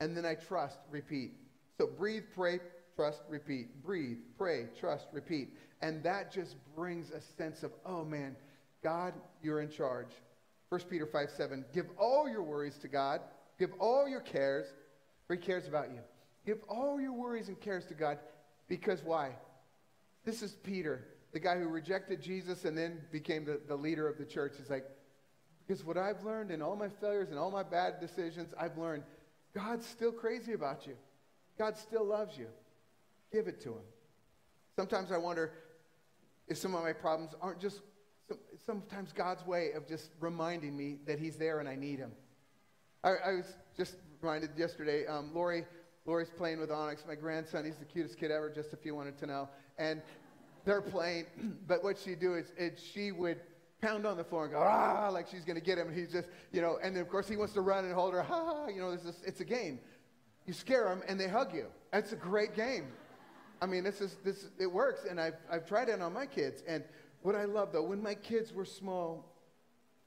[0.00, 1.32] And then I trust, repeat.
[1.78, 2.60] So breathe, pray,
[2.96, 3.82] trust, repeat.
[3.84, 5.48] Breathe, pray, trust, repeat.
[5.82, 8.34] And that just brings a sense of, oh man,
[8.82, 10.08] God, you're in charge.
[10.70, 13.20] 1 Peter 5 7, give all your worries to God,
[13.58, 14.66] give all your cares
[15.34, 15.98] he cares about you.
[16.44, 18.18] Give all your worries and cares to God
[18.68, 19.30] because why?
[20.24, 24.18] This is Peter, the guy who rejected Jesus and then became the, the leader of
[24.18, 24.54] the church.
[24.56, 24.84] He's like,
[25.66, 29.02] because what I've learned in all my failures and all my bad decisions, I've learned
[29.52, 30.94] God's still crazy about you.
[31.58, 32.46] God still loves you.
[33.32, 33.82] Give it to Him.
[34.76, 35.52] Sometimes I wonder
[36.46, 37.80] if some of my problems aren't just
[38.64, 42.12] sometimes God's way of just reminding me that He's there and I need Him.
[43.02, 43.96] I, I was just
[44.26, 45.64] reminded yesterday, um, Lori,
[46.04, 47.64] Lori's playing with Onyx, my grandson.
[47.64, 49.48] He's the cutest kid ever, just if you wanted to know.
[49.78, 50.02] And
[50.64, 51.26] they're playing,
[51.68, 53.38] but what she'd do is, is she would
[53.80, 55.86] pound on the floor and go, ah, like she's going to get him.
[55.86, 58.22] And he's just, you know, and of course he wants to run and hold her,
[58.22, 59.78] ha, ah, you know, this it's a game.
[60.44, 61.66] You scare them and they hug you.
[61.92, 62.86] It's a great game.
[63.62, 65.06] I mean, this is, this, it works.
[65.08, 66.64] And I've, I've tried it on my kids.
[66.66, 66.82] And
[67.22, 69.35] what I love though, when my kids were small,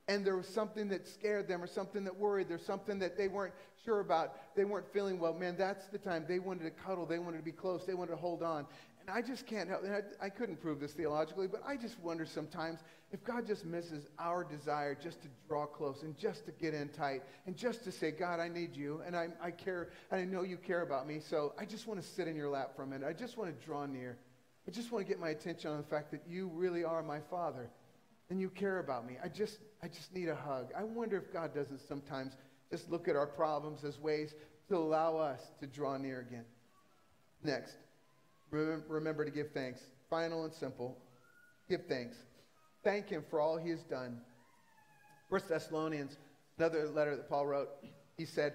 [0.09, 3.27] and there was something that scared them or something that worried, there's something that they
[3.27, 3.53] weren't
[3.85, 7.19] sure about, they weren't feeling well, man, that's the time they wanted to cuddle, they
[7.19, 8.65] wanted to be close, they wanted to hold on.
[9.01, 12.25] And I just can't help, I, I couldn't prove this theologically, but I just wonder
[12.25, 12.79] sometimes
[13.11, 16.89] if God just misses our desire just to draw close and just to get in
[16.89, 20.25] tight and just to say, God, I need you and I, I care and I
[20.25, 22.81] know you care about me, so I just want to sit in your lap for
[22.81, 23.07] a minute.
[23.07, 24.17] I just want to draw near.
[24.67, 27.19] I just want to get my attention on the fact that you really are my
[27.19, 27.69] Father
[28.29, 29.17] and you care about me.
[29.23, 30.69] I just, I just need a hug.
[30.77, 32.33] I wonder if God doesn't sometimes
[32.69, 34.35] just look at our problems as ways
[34.69, 36.45] to allow us to draw near again.
[37.43, 37.75] Next,
[38.51, 39.79] remember to give thanks.
[40.09, 40.97] Final and simple.
[41.69, 42.17] Give thanks.
[42.83, 44.21] Thank him for all he has done.
[45.29, 46.17] First Thessalonians,
[46.57, 47.69] another letter that Paul wrote,
[48.17, 48.53] he said,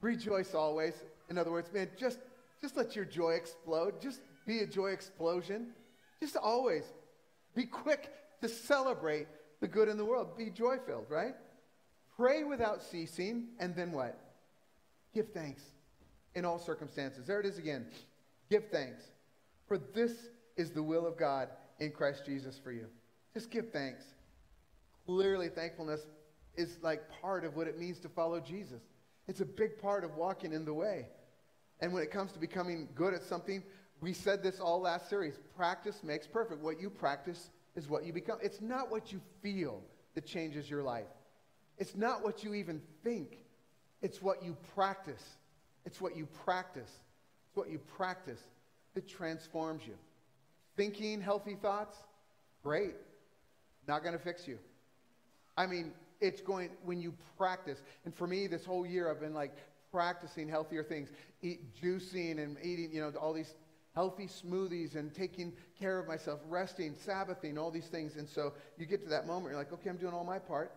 [0.00, 0.94] rejoice always.
[1.28, 2.18] In other words, man, just,
[2.60, 4.00] just let your joy explode.
[4.00, 5.68] Just be a joy explosion.
[6.20, 6.84] Just always
[7.54, 8.10] be quick
[8.42, 9.26] to celebrate
[9.60, 10.36] the good in the world.
[10.36, 11.34] Be joy filled, right?
[12.16, 14.18] Pray without ceasing, and then what?
[15.14, 15.62] Give thanks
[16.34, 17.26] in all circumstances.
[17.26, 17.86] There it is again.
[18.50, 19.02] Give thanks.
[19.66, 20.12] For this
[20.56, 21.48] is the will of God
[21.80, 22.86] in Christ Jesus for you.
[23.34, 24.02] Just give thanks.
[25.06, 26.00] Clearly, thankfulness
[26.56, 28.82] is like part of what it means to follow Jesus.
[29.28, 31.08] It's a big part of walking in the way.
[31.80, 33.62] And when it comes to becoming good at something,
[34.00, 36.62] we said this all last series practice makes perfect.
[36.62, 38.38] What you practice, is what you become.
[38.42, 39.80] It's not what you feel
[40.14, 41.04] that changes your life.
[41.78, 43.36] It's not what you even think.
[44.02, 45.22] It's what you practice.
[45.84, 46.90] It's what you practice.
[47.48, 48.40] It's what you practice
[48.94, 49.94] that transforms you.
[50.76, 51.96] Thinking healthy thoughts,
[52.62, 52.94] great.
[53.86, 54.58] Not going to fix you.
[55.56, 57.78] I mean, it's going when you practice.
[58.06, 59.54] And for me, this whole year, I've been like
[59.92, 61.10] practicing healthier things,
[61.42, 63.54] eat juicing and eating, you know, all these
[63.96, 68.16] healthy smoothies and taking care of myself, resting, Sabbathing, all these things.
[68.16, 70.70] And so you get to that moment, you're like, okay, I'm doing all my part.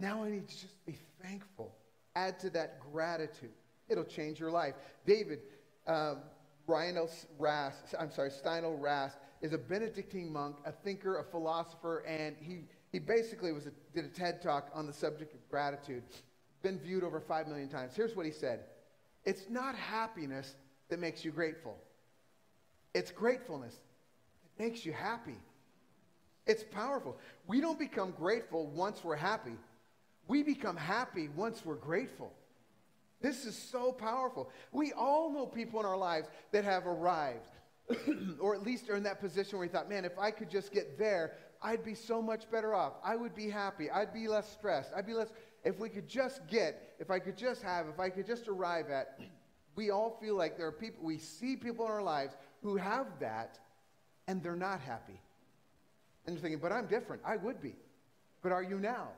[0.00, 1.76] Now I need to just be thankful.
[2.16, 3.52] Add to that gratitude.
[3.88, 4.74] It'll change your life.
[5.06, 5.38] David,
[5.86, 6.18] uh, um,
[6.66, 7.08] Rhino
[7.38, 12.98] Rast, I'm sorry, Steindl-Rast is a Benedictine monk, a thinker, a philosopher, and he, he
[12.98, 16.02] basically was a, did a TED talk on the subject of gratitude.
[16.64, 17.92] Been viewed over 5 million times.
[17.94, 18.64] Here's what he said
[19.24, 20.56] It's not happiness
[20.88, 21.76] that makes you grateful.
[22.94, 25.36] It's gratefulness that makes you happy.
[26.46, 27.16] It's powerful.
[27.46, 29.56] We don't become grateful once we're happy.
[30.28, 32.32] We become happy once we're grateful.
[33.20, 34.50] This is so powerful.
[34.72, 37.50] We all know people in our lives that have arrived,
[38.40, 40.72] or at least are in that position where we thought, man, if I could just
[40.72, 41.32] get there,
[41.62, 42.92] I'd be so much better off.
[43.02, 43.90] I would be happy.
[43.90, 44.92] I'd be less stressed.
[44.94, 45.28] I'd be less.
[45.64, 48.90] If we could just get, if I could just have, if I could just arrive
[48.90, 49.18] at,
[49.76, 53.06] we all feel like there are people, we see people in our lives who have
[53.20, 53.58] that
[54.26, 55.20] and they're not happy.
[56.26, 57.22] And you're thinking, but I'm different.
[57.24, 57.74] I would be.
[58.42, 59.08] But are you now?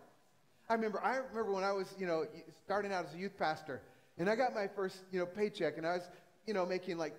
[0.68, 2.26] I remember, I remember when I was, you know,
[2.66, 3.80] starting out as a youth pastor
[4.18, 6.08] and I got my first, you know, paycheck and I was,
[6.46, 7.14] you know, making like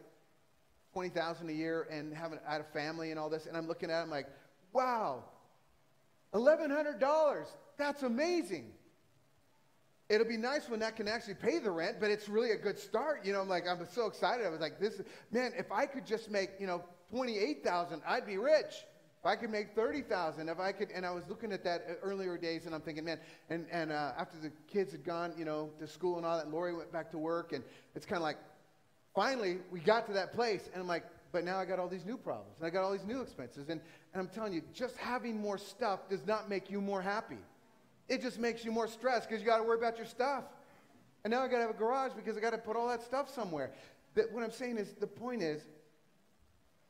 [0.94, 3.46] 20,000 a year and having, I had a family and all this.
[3.46, 4.28] And I'm looking at it, I'm like,
[4.74, 5.24] wow,
[6.36, 7.46] $1,100.
[7.78, 8.74] That's amazing
[10.10, 12.78] it'll be nice when that can actually pay the rent, but it's really a good
[12.78, 13.24] start.
[13.24, 14.45] You know, I'm like, I'm so excited.
[14.45, 14.99] I was like, this,
[15.32, 18.86] man, if I could just make, you know, 28,000, I'd be rich.
[19.20, 22.38] If I could make 30,000, if I could, and I was looking at that earlier
[22.38, 25.70] days and I'm thinking, man, and, and uh, after the kids had gone, you know,
[25.80, 27.64] to school and all that, Lori went back to work and
[27.95, 28.38] it's kind of like,
[29.14, 31.03] finally we got to that place and I'm like,
[31.34, 33.68] but now I got all these new problems and I got all these new expenses.
[33.70, 33.82] And,
[34.14, 37.38] and I'm telling you, just having more stuff does not make you more happy.
[38.10, 40.43] It just makes you more stressed because you got to worry about your stuff.
[41.24, 43.03] And now I got to have a garage because I got to put all that
[43.03, 43.72] stuff somewhere.
[44.16, 45.62] That what I'm saying is the point is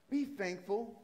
[0.10, 0.96] be thankful.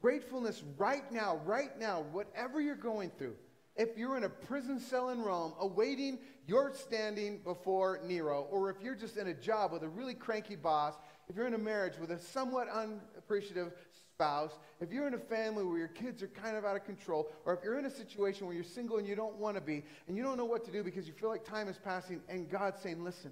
[0.00, 3.34] Gratefulness right now, right now, whatever you're going through.
[3.76, 8.76] If you're in a prison cell in Rome awaiting your standing before Nero, or if
[8.82, 10.94] you're just in a job with a really cranky boss,
[11.28, 13.72] if you're in a marriage with a somewhat unappreciative
[14.20, 14.50] spouse,
[14.80, 17.54] if you're in a family where your kids are kind of out of control, or
[17.54, 20.16] if you're in a situation where you're single and you don't want to be, and
[20.16, 22.82] you don't know what to do because you feel like time is passing, and God's
[22.82, 23.30] saying, Listen,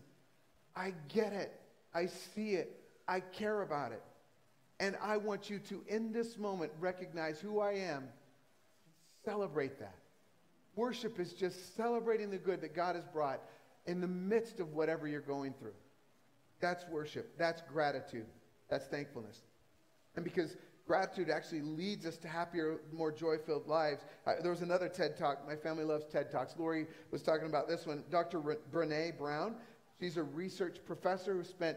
[0.77, 1.53] I get it.
[1.93, 2.81] I see it.
[3.09, 4.03] I care about it.
[4.79, 8.05] And I want you to, in this moment, recognize who I am.
[9.25, 9.97] Celebrate that.
[10.77, 13.41] Worship is just celebrating the good that God has brought
[13.87, 15.75] in the midst of whatever you're going through.
[16.61, 17.37] That's worship.
[17.39, 18.27] That's gratitude.
[18.71, 19.39] That's thankfulness.
[20.15, 20.57] And because
[20.87, 24.03] gratitude actually leads us to happier, more joy filled lives.
[24.27, 25.47] Uh, there was another TED Talk.
[25.47, 26.55] My family loves TED Talks.
[26.59, 28.05] Lori was talking about this one.
[28.11, 28.43] Dr.
[28.49, 29.57] R- Brene Brown,
[30.01, 31.77] she's a research professor who spent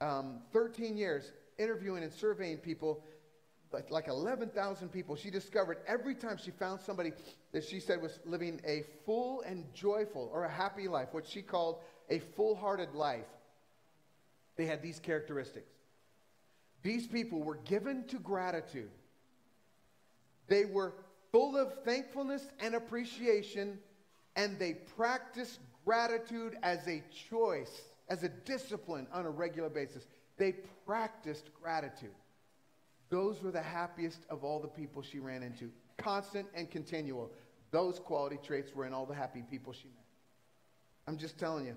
[0.00, 3.02] um, 13 years interviewing and surveying people.
[3.70, 7.12] Like, like 11,000 people, she discovered every time she found somebody
[7.52, 11.42] that she said was living a full and joyful or a happy life, what she
[11.42, 13.26] called a full hearted life,
[14.56, 15.68] they had these characteristics.
[16.82, 18.90] These people were given to gratitude.
[20.46, 20.94] They were
[21.32, 23.78] full of thankfulness and appreciation,
[24.36, 30.04] and they practiced gratitude as a choice, as a discipline on a regular basis.
[30.36, 30.52] They
[30.86, 32.14] practiced gratitude.
[33.10, 37.30] Those were the happiest of all the people she ran into, constant and continual.
[37.70, 40.04] Those quality traits were in all the happy people she met.
[41.06, 41.74] I'm just telling you,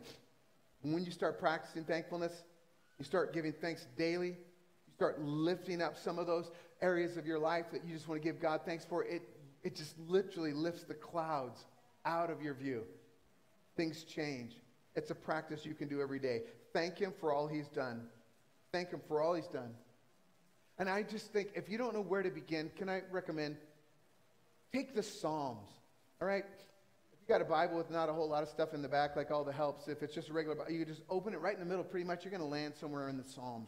[0.83, 2.43] when you start practicing thankfulness,
[2.99, 4.35] you start giving thanks daily,
[5.01, 8.23] start lifting up some of those areas of your life that you just want to
[8.23, 9.23] give God thanks for, it,
[9.63, 11.65] it just literally lifts the clouds
[12.05, 12.83] out of your view.
[13.75, 14.57] Things change.
[14.95, 16.43] It's a practice you can do every day.
[16.71, 18.01] Thank Him for all He's done.
[18.71, 19.73] Thank Him for all He's done.
[20.77, 23.57] And I just think if you don't know where to begin, can I recommend
[24.71, 25.67] take the Psalms?
[26.21, 26.43] All right?
[26.47, 29.31] you got a Bible with not a whole lot of stuff in the back, like
[29.31, 31.59] all the helps, if it's just a regular Bible, you just open it right in
[31.59, 31.83] the middle.
[31.83, 33.67] Pretty much you're going to land somewhere in the Psalms.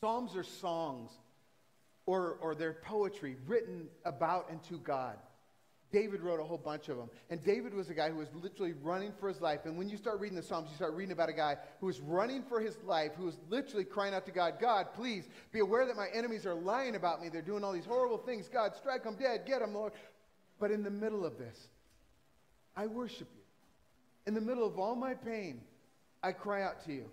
[0.00, 1.10] Psalms are songs
[2.06, 5.16] or, or they're poetry written about and to God.
[5.92, 7.10] David wrote a whole bunch of them.
[7.30, 9.60] And David was a guy who was literally running for his life.
[9.64, 12.00] And when you start reading the Psalms, you start reading about a guy who was
[12.00, 15.84] running for his life, who was literally crying out to God, God, please be aware
[15.86, 17.28] that my enemies are lying about me.
[17.28, 18.48] They're doing all these horrible things.
[18.48, 19.42] God, strike them dead.
[19.46, 19.92] Get them, Lord.
[20.60, 21.58] But in the middle of this,
[22.76, 23.42] I worship you.
[24.26, 25.60] In the middle of all my pain,
[26.22, 27.10] I cry out to you.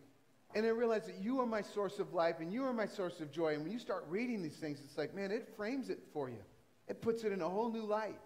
[0.55, 3.19] And I realize that you are my source of life and you are my source
[3.19, 3.53] of joy.
[3.53, 6.41] And when you start reading these things, it's like, man, it frames it for you.
[6.87, 8.17] It puts it in a whole new light.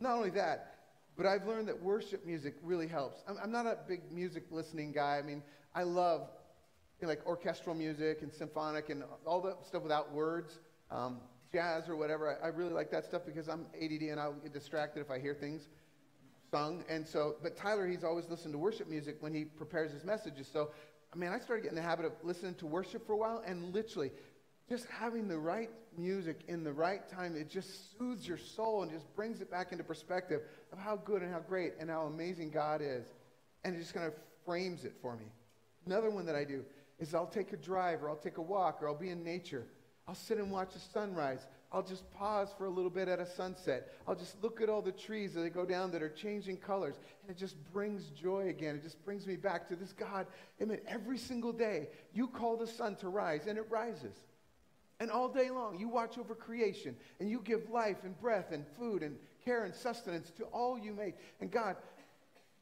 [0.00, 0.74] Not only that,
[1.16, 3.22] but I've learned that worship music really helps.
[3.28, 5.18] I'm, I'm not a big music listening guy.
[5.18, 5.42] I mean,
[5.74, 6.22] I love
[7.00, 10.58] you know, like orchestral music and symphonic and all the stuff without words,
[10.90, 11.18] um,
[11.52, 12.38] jazz or whatever.
[12.42, 15.20] I, I really like that stuff because I'm ADD and I'll get distracted if I
[15.20, 15.68] hear things.
[16.50, 16.84] sung.
[16.88, 20.48] And so, but Tyler, he's always listened to worship music when he prepares his messages.
[20.50, 20.70] So
[21.14, 23.72] I mean, I started getting the habit of listening to worship for a while and
[23.72, 24.10] literally
[24.68, 28.90] just having the right music in the right time, it just soothes your soul and
[28.90, 30.40] just brings it back into perspective
[30.72, 33.04] of how good and how great and how amazing God is.
[33.62, 35.26] And it just kind of frames it for me.
[35.86, 36.64] Another one that I do
[36.98, 39.64] is I'll take a drive or I'll take a walk or I'll be in nature.
[40.08, 41.46] I'll sit and watch the sunrise.
[41.74, 43.88] I'll just pause for a little bit at a sunset.
[44.06, 46.94] I'll just look at all the trees as they go down that are changing colors.
[47.22, 48.76] And it just brings joy again.
[48.76, 50.28] It just brings me back to this God.
[50.62, 50.78] Amen.
[50.86, 54.14] every single day, you call the sun to rise, and it rises.
[55.00, 58.64] And all day long, you watch over creation, and you give life and breath and
[58.78, 61.16] food and care and sustenance to all you make.
[61.40, 61.74] And God,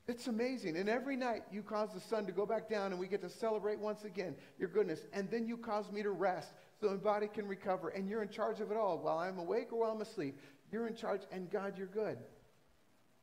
[0.08, 0.78] it's amazing.
[0.78, 3.28] And every night you cause the sun to go back down and we get to
[3.30, 4.98] celebrate once again your goodness.
[5.12, 6.48] And then you cause me to rest
[6.82, 7.90] so my body can recover.
[7.90, 8.98] And you're in charge of it all.
[8.98, 10.38] While I'm awake or while I'm asleep,
[10.70, 12.18] you're in charge, and God, you're good.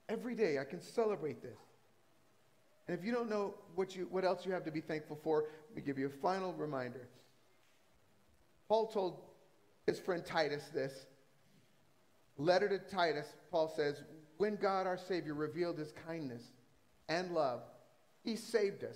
[0.07, 1.57] Every day I can celebrate this.
[2.87, 5.45] And if you don't know what, you, what else you have to be thankful for,
[5.69, 7.07] let me give you a final reminder.
[8.67, 9.19] Paul told
[9.85, 11.05] his friend Titus this.
[12.37, 14.01] Letter to Titus, Paul says,
[14.37, 16.43] When God our Savior revealed his kindness
[17.09, 17.61] and love,
[18.23, 18.95] he saved us,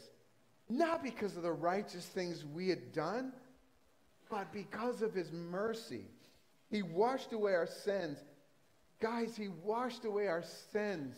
[0.70, 3.34] not because of the righteous things we had done,
[4.34, 6.06] but because of his mercy,
[6.72, 8.18] he washed away our sins.
[9.00, 11.16] Guys, he washed away our sins.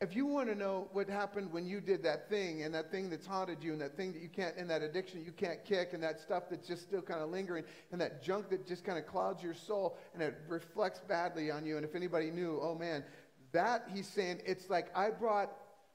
[0.00, 3.10] If you want to know what happened when you did that thing and that thing
[3.10, 5.92] that's haunted you and that thing that you can't, and that addiction you can't kick
[5.92, 8.98] and that stuff that's just still kind of lingering and that junk that just kind
[8.98, 11.76] of clouds your soul and it reflects badly on you.
[11.76, 13.04] And if anybody knew, oh man,
[13.52, 15.52] that he's saying, it's like I brought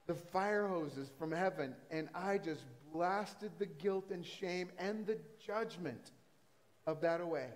[0.07, 2.61] the fire hoses from heaven and I just
[2.95, 6.11] blasted the guilt and shame and the judgment
[6.87, 7.47] of that away.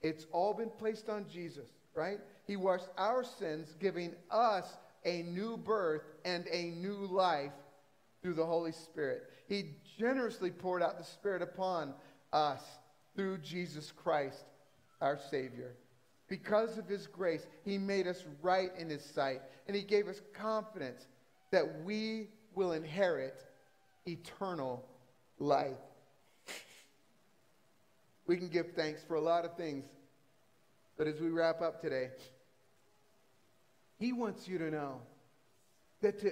[0.00, 2.18] It's all been placed on Jesus, right?
[2.46, 7.50] He washed our sins, giving us a new birth and a new life
[8.22, 9.24] through the Holy Spirit.
[9.48, 11.92] He generously poured out the Spirit upon
[12.32, 12.60] us
[13.16, 14.44] through Jesus Christ,
[15.00, 15.74] our Savior.
[16.28, 20.20] Because of His grace, He made us right in His sight, and He gave us
[20.32, 21.08] confidence
[21.50, 23.42] that we will inherit
[24.06, 24.84] eternal
[25.38, 25.76] life.
[28.26, 29.84] We can give thanks for a lot of things,
[30.96, 32.08] but as we wrap up today,
[33.98, 35.00] he wants you to know
[36.02, 36.30] that to,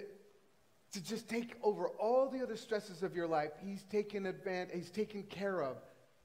[0.93, 4.91] to just take over all the other stresses of your life, he's taken advantage, he's
[4.91, 5.77] taken care of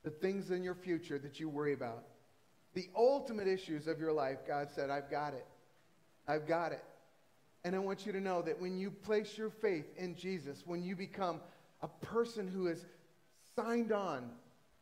[0.04, 2.04] the things in your future that you worry about.
[2.74, 5.46] The ultimate issues of your life, God said, I've got it.
[6.28, 6.84] I've got it.
[7.66, 10.82] And I want you to know that when you place your faith in Jesus, when
[10.82, 11.42] you become
[11.82, 12.86] a person who has
[13.56, 14.30] signed on,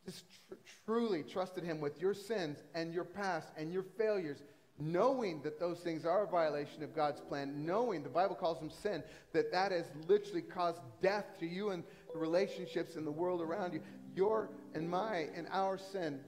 [0.06, 0.54] just tr-
[0.86, 4.38] truly trusted Him with your sins and your past and your failures,
[4.78, 8.70] knowing that those things are a violation of God's plan, knowing the Bible calls them
[8.70, 9.02] sin,
[9.32, 13.72] that that has literally caused death to you and the relationships in the world around
[13.72, 13.80] you.
[14.14, 16.20] Your and my and our sin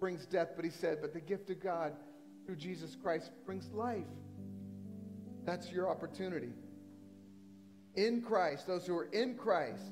[0.00, 1.92] brings death, but He said, but the gift of God
[2.46, 4.06] through Jesus Christ brings life.
[5.44, 6.50] That's your opportunity.
[7.96, 9.82] In Christ, those who are in Christ,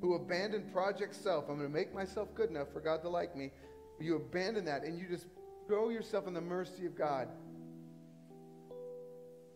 [0.00, 3.36] who abandon project self, I'm going to make myself good enough for God to like
[3.36, 3.50] me.
[4.00, 5.26] You abandon that and you just
[5.66, 7.28] throw yourself in the mercy of God.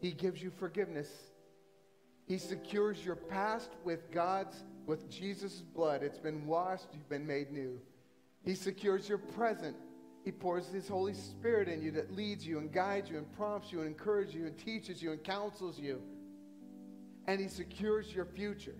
[0.01, 1.09] He gives you forgiveness.
[2.27, 6.03] He secures your past with God's, with Jesus' blood.
[6.03, 7.81] It's been washed, you've been made new.
[8.45, 9.77] He secures your present
[10.25, 13.73] he pours His Holy Spirit in you that leads you and guides you and prompts
[13.73, 16.03] you and encourages you and teaches you and counsels you.
[17.27, 18.75] And He secures your future.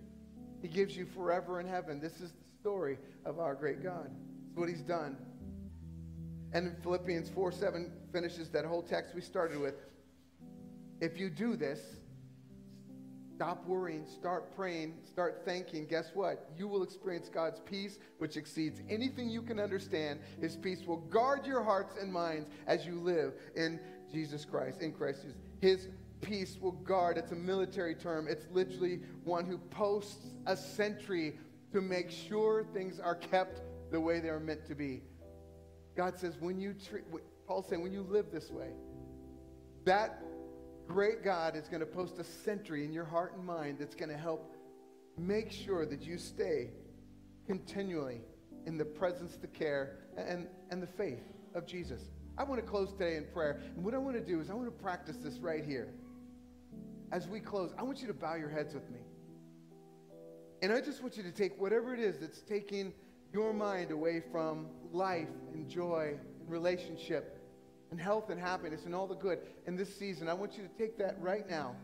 [0.61, 1.99] He gives you forever in heaven.
[2.01, 4.11] This is the story of our great God.
[4.49, 5.17] It's what He's done.
[6.51, 9.75] And Philippians 4 7 finishes that whole text we started with.
[10.99, 11.79] If you do this,
[13.39, 15.85] Stop worrying, start praying, start thanking.
[15.85, 16.49] Guess what?
[16.57, 20.19] You will experience God's peace, which exceeds anything you can understand.
[20.41, 23.79] His peace will guard your hearts and minds as you live in
[24.11, 25.37] Jesus Christ, in Christ Jesus.
[25.61, 25.87] His
[26.19, 27.17] peace will guard.
[27.17, 31.35] It's a military term, it's literally one who posts a sentry
[31.71, 35.01] to make sure things are kept the way they are meant to be.
[35.95, 37.05] God says, when you treat,
[37.47, 38.71] Paul's saying, when you live this way,
[39.85, 40.23] that
[40.89, 44.09] great God is going to post a sentry in your heart and mind that's going
[44.09, 44.55] to help
[45.19, 46.71] make sure that you stay
[47.45, 48.21] continually
[48.65, 51.21] in the presence, the care, and, and the faith
[51.53, 52.01] of Jesus.
[52.39, 53.61] I want to close today in prayer.
[53.75, 55.93] And what I want to do is I want to practice this right here.
[57.11, 58.99] As we close, I want you to bow your heads with me.
[60.63, 62.93] And I just want you to take whatever it is that's taking
[63.31, 67.38] your mind away from life and joy and relationship
[67.91, 70.27] and health and happiness and all the good in this season.
[70.29, 71.75] I want you to take that right now.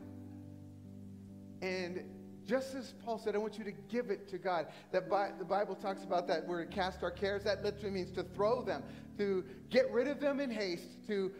[1.61, 2.03] And
[2.45, 4.67] just as Paul said, I want you to give it to God.
[4.91, 7.43] That Bi- the Bible talks about that word cast our cares.
[7.43, 8.83] That literally means to throw them,
[9.17, 11.31] to get rid of them in haste, to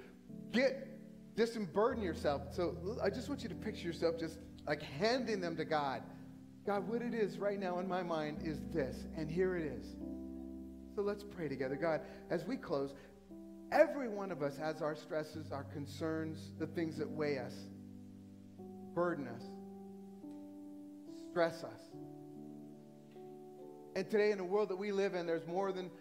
[0.51, 0.87] get
[1.35, 2.41] disemburden yourself.
[2.53, 6.01] So I just want you to picture yourself just like handing them to God.
[6.65, 9.85] God, what it is right now in my mind is this, and here it is.
[10.95, 11.75] So let's pray together.
[11.75, 12.01] God,
[12.31, 12.95] as we close,
[13.75, 17.53] Every one of us has our stresses, our concerns, the things that weigh us,
[18.93, 19.41] burden us,
[21.29, 21.81] stress us.
[23.97, 25.91] And today, in the world that we live in, there's more than,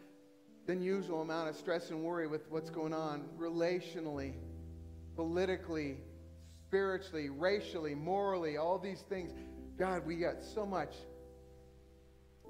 [0.68, 4.34] than usual amount of stress and worry with what's going on relationally,
[5.16, 5.96] politically,
[6.68, 9.32] spiritually, racially, morally, all these things.
[9.76, 10.94] God, we got so much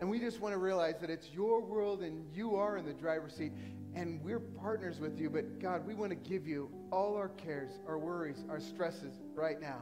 [0.04, 2.92] and we just want to realize that it's your world and you are in the
[2.92, 3.52] driver's seat
[3.94, 5.30] and we're partners with you.
[5.30, 9.58] But God, we want to give you all our cares, our worries, our stresses right
[9.58, 9.78] now.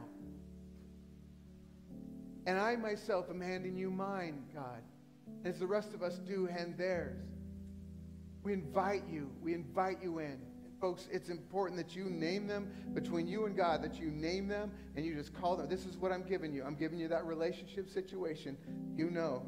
[2.45, 4.81] And I myself am handing you mine, God,
[5.43, 7.17] as the rest of us do hand theirs.
[8.43, 9.29] We invite you.
[9.41, 10.39] We invite you in.
[10.79, 14.71] folks, it's important that you name them between you and God, that you name them
[14.95, 15.67] and you just call them.
[15.67, 16.63] This is what I'm giving you.
[16.63, 18.55] I'm giving you that relationship situation.
[18.95, 19.43] You know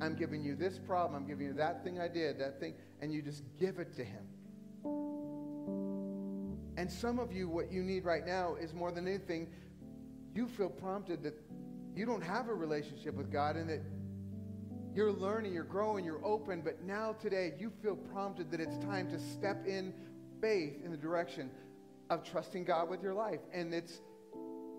[0.00, 1.20] I'm giving you this problem.
[1.22, 2.74] I'm giving you that thing I did, that thing.
[3.02, 4.22] And you just give it to Him.
[6.76, 9.48] And some of you, what you need right now is more than anything,
[10.34, 11.34] you feel prompted that
[11.94, 13.82] you don't have a relationship with God and that
[14.94, 19.08] you're learning, you're growing, you're open, but now today you feel prompted that it's time
[19.10, 19.92] to step in
[20.40, 21.50] faith in the direction
[22.08, 23.40] of trusting God with your life.
[23.52, 24.00] And it's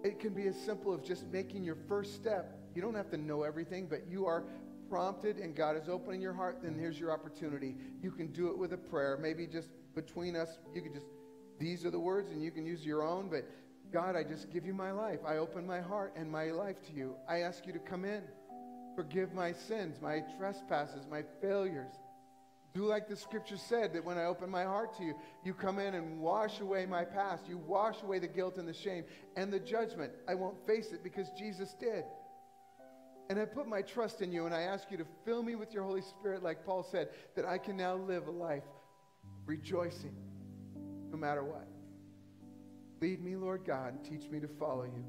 [0.04, 2.58] it can be as simple as just making your first step.
[2.74, 4.46] You don't have to know everything, but you are
[4.92, 7.76] prompted and God is opening your heart, then here's your opportunity.
[8.04, 9.18] You can do it with a prayer.
[9.20, 11.06] Maybe just between us, you could just,
[11.60, 13.50] these are the words, and you can use your own, but
[13.94, 15.20] God, I just give you my life.
[15.26, 17.16] I open my heart and my life to you.
[17.28, 18.22] I ask you to come in.
[18.94, 21.94] Forgive my sins, my trespasses, my failures.
[22.74, 25.14] Do like the scripture said that when I open my heart to you,
[25.46, 27.48] you come in and wash away my past.
[27.48, 29.06] You wash away the guilt and the shame
[29.38, 30.12] and the judgment.
[30.28, 32.04] I won't face it because Jesus did.
[33.30, 35.74] And I put my trust in you, and I ask you to fill me with
[35.74, 38.64] your Holy Spirit, like Paul said, that I can now live a life
[39.46, 40.14] rejoicing
[41.10, 41.68] no matter what.
[43.02, 45.04] Lead me, Lord God, and teach me to follow you.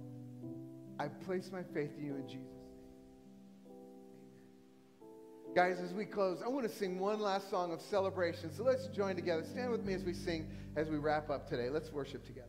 [0.99, 3.75] I place my faith in you in Jesus' name.
[5.55, 8.51] Guys, as we close, I want to sing one last song of celebration.
[8.57, 9.45] So let's join together.
[9.45, 10.47] Stand with me as we sing,
[10.77, 11.69] as we wrap up today.
[11.69, 12.47] Let's worship together.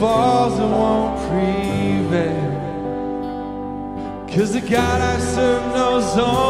[0.00, 2.58] falls, and won't prevail.
[4.30, 6.47] Cause the God I serve knows all.